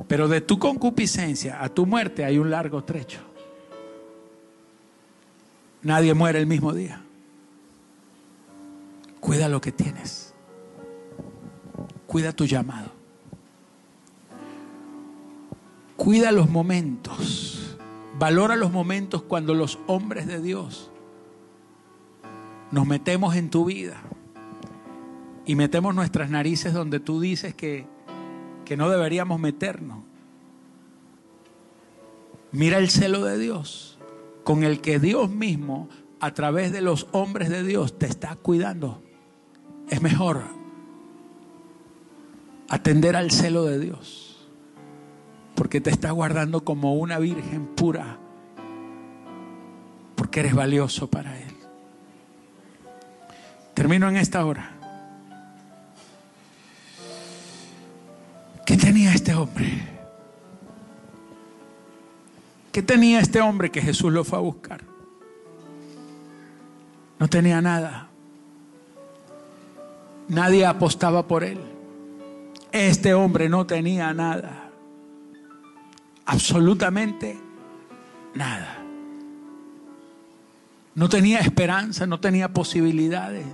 Pero 0.06 0.28
de 0.28 0.40
tu 0.40 0.58
concupiscencia 0.58 1.62
a 1.62 1.68
tu 1.68 1.84
muerte 1.84 2.24
hay 2.24 2.38
un 2.38 2.48
largo 2.48 2.84
trecho. 2.84 3.20
Nadie 5.82 6.14
muere 6.14 6.38
el 6.38 6.46
mismo 6.46 6.72
día. 6.72 7.02
Cuida 9.20 9.46
lo 9.50 9.60
que 9.60 9.72
tienes. 9.72 10.32
Cuida 12.06 12.32
tu 12.32 12.46
llamado. 12.46 12.92
Cuida 15.98 16.32
los 16.32 16.48
momentos. 16.48 17.76
Valora 18.18 18.56
los 18.56 18.72
momentos 18.72 19.20
cuando 19.20 19.52
los 19.52 19.78
hombres 19.86 20.26
de 20.26 20.40
Dios 20.40 20.90
nos 22.70 22.86
metemos 22.86 23.36
en 23.36 23.50
tu 23.50 23.66
vida 23.66 24.00
y 25.48 25.56
metemos 25.56 25.94
nuestras 25.94 26.28
narices 26.28 26.74
donde 26.74 27.00
tú 27.00 27.20
dices 27.20 27.54
que, 27.54 27.86
que 28.66 28.76
no 28.76 28.90
deberíamos 28.90 29.40
meternos. 29.40 30.04
Mira 32.52 32.76
el 32.76 32.90
celo 32.90 33.24
de 33.24 33.38
Dios, 33.38 33.98
con 34.44 34.62
el 34.62 34.82
que 34.82 34.98
Dios 34.98 35.30
mismo, 35.30 35.88
a 36.20 36.34
través 36.34 36.70
de 36.70 36.82
los 36.82 37.08
hombres 37.12 37.48
de 37.48 37.62
Dios, 37.62 37.98
te 37.98 38.04
está 38.04 38.36
cuidando. 38.36 39.02
Es 39.88 40.02
mejor 40.02 40.42
atender 42.68 43.16
al 43.16 43.30
celo 43.30 43.64
de 43.64 43.78
Dios, 43.78 44.50
porque 45.54 45.80
te 45.80 45.88
está 45.88 46.10
guardando 46.10 46.62
como 46.62 46.92
una 46.96 47.18
virgen 47.18 47.68
pura, 47.68 48.18
porque 50.14 50.40
eres 50.40 50.54
valioso 50.54 51.08
para 51.08 51.40
Él. 51.40 51.54
Termino 53.72 54.10
en 54.10 54.18
esta 54.18 54.44
hora. 54.44 54.77
Este 59.28 59.38
hombre? 59.38 59.82
¿Qué 62.72 62.82
tenía 62.82 63.20
este 63.20 63.42
hombre 63.42 63.70
que 63.70 63.82
Jesús 63.82 64.10
lo 64.10 64.24
fue 64.24 64.38
a 64.38 64.40
buscar? 64.40 64.80
No 67.18 67.28
tenía 67.28 67.60
nada. 67.60 68.08
Nadie 70.28 70.64
apostaba 70.64 71.26
por 71.26 71.44
él. 71.44 71.60
Este 72.72 73.12
hombre 73.12 73.50
no 73.50 73.66
tenía 73.66 74.14
nada. 74.14 74.70
Absolutamente 76.24 77.38
nada. 78.34 78.78
No 80.94 81.10
tenía 81.10 81.40
esperanza, 81.40 82.06
no 82.06 82.18
tenía 82.18 82.54
posibilidades. 82.54 83.44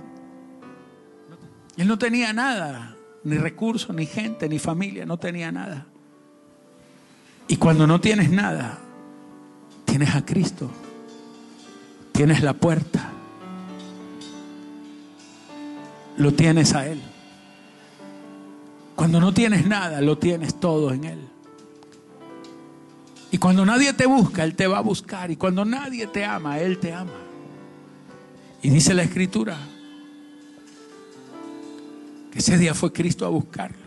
Él 1.75 1.87
no 1.89 1.97
tenía 1.97 2.31
nada, 2.31 2.94
ni 3.25 3.37
recursos, 3.37 3.93
ni 3.93 4.05
gente, 4.05 4.47
ni 4.47 4.59
familia, 4.59 5.05
no 5.05 5.17
tenía 5.17 5.51
nada. 5.51 5.87
Y 7.47 7.57
cuando 7.57 7.85
no 7.87 7.99
tienes 7.99 8.29
nada, 8.29 8.79
tienes 9.83 10.15
a 10.15 10.23
Cristo, 10.23 10.69
tienes 12.11 12.43
la 12.43 12.53
puerta, 12.53 13.11
lo 16.17 16.33
tienes 16.33 16.73
a 16.73 16.87
Él. 16.87 17.01
Cuando 18.95 19.19
no 19.19 19.33
tienes 19.33 19.65
nada, 19.67 20.01
lo 20.01 20.17
tienes 20.17 20.59
todo 20.59 20.93
en 20.93 21.03
Él. 21.03 21.19
Y 23.31 23.39
cuando 23.39 23.65
nadie 23.65 23.91
te 23.93 24.05
busca, 24.05 24.43
Él 24.43 24.55
te 24.55 24.67
va 24.67 24.77
a 24.77 24.81
buscar. 24.81 25.31
Y 25.31 25.35
cuando 25.35 25.65
nadie 25.65 26.07
te 26.07 26.23
ama, 26.23 26.59
Él 26.59 26.77
te 26.77 26.93
ama. 26.93 27.11
Y 28.61 28.69
dice 28.69 28.93
la 28.93 29.03
Escritura, 29.03 29.57
ese 32.35 32.57
día 32.57 32.73
fue 32.73 32.91
Cristo 32.91 33.25
a 33.25 33.29
buscarlo. 33.29 33.85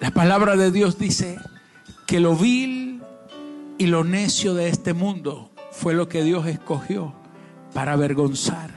La 0.00 0.10
palabra 0.10 0.56
de 0.56 0.70
Dios 0.70 0.98
dice 0.98 1.38
que 2.06 2.20
lo 2.20 2.36
vil 2.36 3.02
y 3.78 3.86
lo 3.86 4.04
necio 4.04 4.54
de 4.54 4.68
este 4.68 4.92
mundo 4.92 5.50
fue 5.72 5.94
lo 5.94 6.08
que 6.08 6.22
Dios 6.22 6.46
escogió 6.46 7.14
para 7.72 7.94
avergonzar 7.94 8.70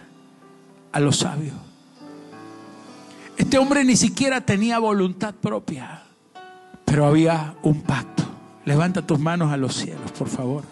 a 0.94 1.00
los 1.02 1.18
sabios. 1.18 1.56
Este 3.36 3.58
hombre 3.58 3.84
ni 3.84 3.98
siquiera 3.98 4.42
tenía 4.42 4.80
voluntad 4.80 5.36
propia, 5.36 6.04
pero 6.86 7.06
había 7.06 7.56
un 7.62 7.82
pacto. 7.82 8.24
Levanta 8.64 9.06
tus 9.06 9.20
manos 9.20 9.52
a 9.52 9.58
los 9.58 9.76
cielos, 9.76 10.12
por 10.18 10.30
favor. 10.30 10.64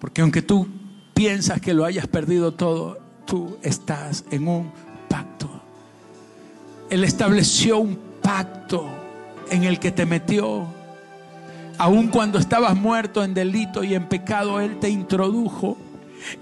Porque 0.00 0.22
aunque 0.22 0.42
tú 0.42 0.66
piensas 1.14 1.60
que 1.60 1.74
lo 1.74 1.84
hayas 1.84 2.08
perdido 2.08 2.52
todo, 2.52 3.01
tú 3.32 3.56
estás 3.62 4.26
en 4.30 4.46
un 4.46 4.70
pacto. 5.08 5.48
Él 6.90 7.02
estableció 7.02 7.78
un 7.78 7.98
pacto 8.20 8.86
en 9.48 9.64
el 9.64 9.78
que 9.78 9.90
te 9.90 10.04
metió. 10.04 10.66
Aun 11.78 12.08
cuando 12.08 12.38
estabas 12.38 12.76
muerto 12.76 13.24
en 13.24 13.32
delito 13.32 13.84
y 13.84 13.94
en 13.94 14.06
pecado, 14.06 14.60
Él 14.60 14.78
te 14.78 14.90
introdujo 14.90 15.78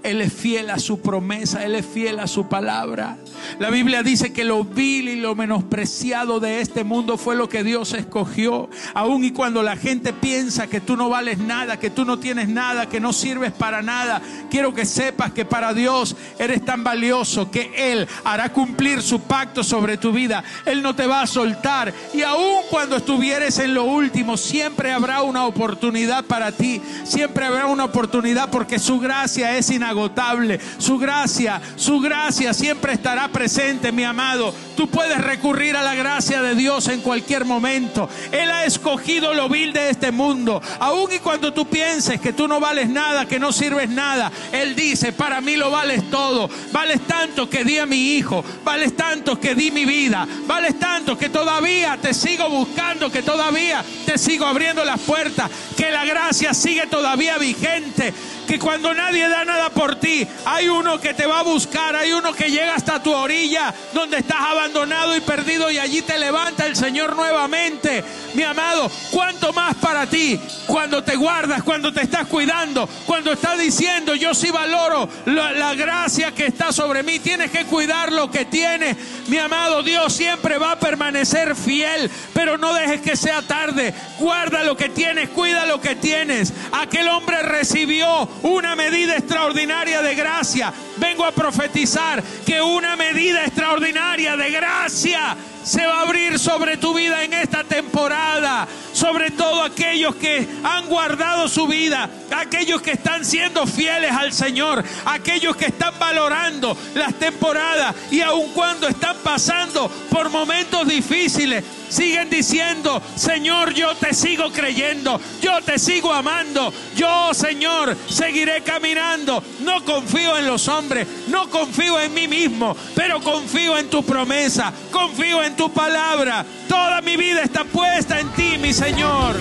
él 0.03 0.21
es 0.21 0.33
fiel 0.33 0.69
a 0.69 0.79
su 0.79 0.99
promesa, 1.01 1.63
Él 1.63 1.75
es 1.75 1.85
fiel 1.85 2.19
a 2.19 2.27
su 2.27 2.47
palabra. 2.47 3.17
La 3.59 3.69
Biblia 3.69 4.03
dice 4.03 4.33
que 4.33 4.43
lo 4.43 4.63
vil 4.63 5.09
y 5.09 5.15
lo 5.15 5.35
menospreciado 5.35 6.39
de 6.39 6.61
este 6.61 6.83
mundo 6.83 7.17
fue 7.17 7.35
lo 7.35 7.49
que 7.49 7.63
Dios 7.63 7.93
escogió. 7.93 8.69
Aun 8.93 9.23
y 9.23 9.31
cuando 9.31 9.63
la 9.63 9.75
gente 9.75 10.13
piensa 10.13 10.67
que 10.67 10.81
tú 10.81 10.95
no 10.95 11.09
vales 11.09 11.39
nada, 11.39 11.77
que 11.77 11.89
tú 11.89 12.05
no 12.05 12.19
tienes 12.19 12.49
nada, 12.49 12.87
que 12.87 12.99
no 12.99 13.13
sirves 13.13 13.51
para 13.51 13.81
nada, 13.81 14.21
quiero 14.49 14.73
que 14.73 14.85
sepas 14.85 15.31
que 15.31 15.45
para 15.45 15.73
Dios 15.73 16.15
eres 16.39 16.63
tan 16.63 16.83
valioso 16.83 17.49
que 17.49 17.71
Él 17.75 18.07
hará 18.23 18.49
cumplir 18.49 19.01
su 19.01 19.21
pacto 19.21 19.63
sobre 19.63 19.97
tu 19.97 20.11
vida. 20.11 20.43
Él 20.65 20.81
no 20.81 20.95
te 20.95 21.07
va 21.07 21.21
a 21.21 21.27
soltar. 21.27 21.93
Y 22.13 22.21
aun 22.21 22.63
cuando 22.69 22.97
estuvieres 22.97 23.59
en 23.59 23.73
lo 23.73 23.85
último, 23.85 24.37
siempre 24.37 24.91
habrá 24.91 25.23
una 25.23 25.45
oportunidad 25.45 26.25
para 26.25 26.51
ti. 26.51 26.81
Siempre 27.03 27.45
habrá 27.45 27.65
una 27.65 27.85
oportunidad 27.85 28.49
porque 28.49 28.79
su 28.79 28.99
gracia 28.99 29.57
es 29.57 29.70
inagotable. 29.71 30.59
Su 30.77 30.97
gracia, 30.97 31.61
su 31.75 31.99
gracia 31.99 32.53
siempre 32.53 32.93
estará 32.93 33.27
presente, 33.29 33.91
mi 33.91 34.03
amado. 34.03 34.53
Tú 34.75 34.89
puedes 34.89 35.19
recurrir 35.19 35.75
a 35.75 35.83
la 35.83 35.95
gracia 35.95 36.41
de 36.41 36.55
Dios 36.55 36.87
en 36.87 37.01
cualquier 37.01 37.45
momento. 37.45 38.09
Él 38.31 38.49
ha 38.51 38.65
escogido 38.65 39.33
lo 39.33 39.49
vil 39.49 39.73
de 39.73 39.89
este 39.89 40.11
mundo. 40.11 40.61
Aun 40.79 41.11
y 41.11 41.19
cuando 41.19 41.53
tú 41.53 41.67
pienses 41.67 42.19
que 42.19 42.33
tú 42.33 42.47
no 42.47 42.59
vales 42.59 42.89
nada, 42.89 43.25
que 43.25 43.39
no 43.39 43.51
sirves 43.51 43.89
nada, 43.89 44.31
Él 44.51 44.75
dice, 44.75 45.11
para 45.13 45.41
mí 45.41 45.55
lo 45.55 45.71
vales 45.71 46.09
todo. 46.09 46.49
Vales 46.71 47.01
tanto 47.07 47.49
que 47.49 47.63
di 47.63 47.77
a 47.77 47.85
mi 47.85 48.15
hijo. 48.15 48.43
Vales 48.63 48.95
tanto 48.95 49.39
que 49.39 49.55
di 49.55 49.71
mi 49.71 49.85
vida. 49.85 50.27
Vales 50.47 50.79
tanto 50.79 51.17
que 51.17 51.29
todavía 51.29 51.97
te 52.01 52.13
sigo 52.13 52.49
buscando, 52.49 53.11
que 53.11 53.21
todavía 53.21 53.83
te 54.05 54.17
sigo 54.17 54.45
abriendo 54.45 54.83
las 54.83 54.99
puertas, 54.99 55.49
que 55.77 55.91
la 55.91 56.05
gracia 56.05 56.53
sigue 56.53 56.87
todavía 56.87 57.37
vigente 57.37 58.13
que 58.47 58.59
cuando 58.59 58.93
nadie 58.93 59.29
da 59.29 59.45
nada 59.45 59.60
por 59.69 59.95
ti, 59.95 60.27
hay 60.45 60.67
uno 60.67 60.99
que 60.99 61.13
te 61.13 61.25
va 61.25 61.39
a 61.39 61.43
buscar, 61.43 61.95
hay 61.95 62.11
uno 62.11 62.33
que 62.33 62.49
llega 62.49 62.75
hasta 62.75 63.01
tu 63.01 63.13
orilla 63.13 63.73
donde 63.93 64.17
estás 64.17 64.39
abandonado 64.41 65.15
y 65.15 65.21
perdido 65.21 65.69
y 65.69 65.77
allí 65.77 66.01
te 66.01 66.17
levanta 66.17 66.65
el 66.65 66.75
Señor 66.75 67.15
nuevamente. 67.15 68.03
Mi 68.33 68.43
amado, 68.43 68.89
¿cuánto 69.11 69.51
más 69.53 69.75
para 69.75 70.05
ti 70.07 70.39
cuando 70.65 71.03
te 71.03 71.15
guardas, 71.15 71.63
cuando 71.63 71.91
te 71.91 72.01
estás 72.01 72.27
cuidando, 72.27 72.87
cuando 73.05 73.33
estás 73.33 73.59
diciendo, 73.59 74.15
yo 74.15 74.33
sí 74.33 74.51
valoro 74.51 75.09
la, 75.25 75.51
la 75.51 75.75
gracia 75.75 76.31
que 76.31 76.45
está 76.45 76.71
sobre 76.71 77.03
mí, 77.03 77.19
tienes 77.19 77.51
que 77.51 77.65
cuidar 77.65 78.11
lo 78.11 78.31
que 78.31 78.45
tienes. 78.45 78.95
Mi 79.27 79.37
amado, 79.37 79.83
Dios 79.83 80.13
siempre 80.13 80.57
va 80.57 80.73
a 80.73 80.79
permanecer 80.79 81.55
fiel, 81.55 82.09
pero 82.33 82.57
no 82.57 82.73
dejes 82.73 83.01
que 83.01 83.15
sea 83.15 83.41
tarde. 83.41 83.93
Guarda 84.19 84.63
lo 84.63 84.77
que 84.77 84.89
tienes, 84.89 85.29
cuida 85.29 85.65
lo 85.65 85.81
que 85.81 85.95
tienes. 85.95 86.53
Aquel 86.71 87.07
hombre 87.09 87.41
recibió 87.43 88.29
una 88.43 88.75
medida 88.75 89.17
extraordinaria 89.17 89.50
de 89.53 90.15
gracia. 90.15 90.73
Vengo 90.97 91.25
a 91.25 91.31
profetizar 91.31 92.23
que 92.45 92.61
una 92.61 92.95
medida 92.95 93.43
extraordinaria 93.45 94.37
de 94.37 94.49
gracia 94.49 95.35
se 95.63 95.85
va 95.85 95.99
a 95.99 96.01
abrir 96.01 96.39
sobre 96.39 96.77
tu 96.77 96.93
vida 96.93 97.23
en 97.23 97.33
esta 97.33 97.63
temporada. 97.63 98.67
Sobre 98.93 99.31
todo 99.31 99.63
aquellos 99.63 100.15
que 100.15 100.47
han 100.63 100.87
guardado 100.87 101.47
su 101.47 101.65
vida, 101.65 102.09
aquellos 102.29 102.81
que 102.81 102.91
están 102.91 103.23
siendo 103.23 103.65
fieles 103.65 104.11
al 104.11 104.33
Señor, 104.33 104.83
aquellos 105.05 105.55
que 105.55 105.67
están 105.67 105.97
valorando 105.97 106.77
las 106.93 107.13
temporadas 107.15 107.95
y 108.11 108.21
aun 108.21 108.49
cuando 108.49 108.87
están 108.87 109.15
pasando 109.23 109.89
por 110.09 110.29
momentos 110.29 110.87
difíciles, 110.87 111.63
siguen 111.91 112.29
diciendo, 112.29 113.01
Señor, 113.15 113.73
yo 113.73 113.95
te 113.95 114.13
sigo 114.13 114.49
creyendo, 114.51 115.19
yo 115.41 115.61
te 115.61 115.77
sigo 115.77 116.13
amando, 116.13 116.73
yo, 116.95 117.33
Señor, 117.33 117.97
seguiré 118.09 118.61
caminando. 118.61 119.43
No 119.59 119.83
confío 119.83 120.37
en 120.37 120.47
los 120.47 120.67
hombres, 120.67 121.07
no 121.27 121.49
confío 121.49 121.99
en 121.99 122.13
mí 122.13 122.27
mismo, 122.27 122.75
pero 122.95 123.19
confío 123.21 123.77
en 123.77 123.89
tu 123.89 124.03
promesa, 124.03 124.73
confío 124.91 125.43
en 125.51 125.57
tu 125.57 125.71
palabra. 125.71 126.45
Toda 126.67 127.01
mi 127.01 127.15
vida 127.17 127.43
está 127.43 127.63
puesta 127.65 128.19
en 128.19 128.29
ti, 128.29 128.57
mi 128.59 128.73
Señor. 128.73 129.35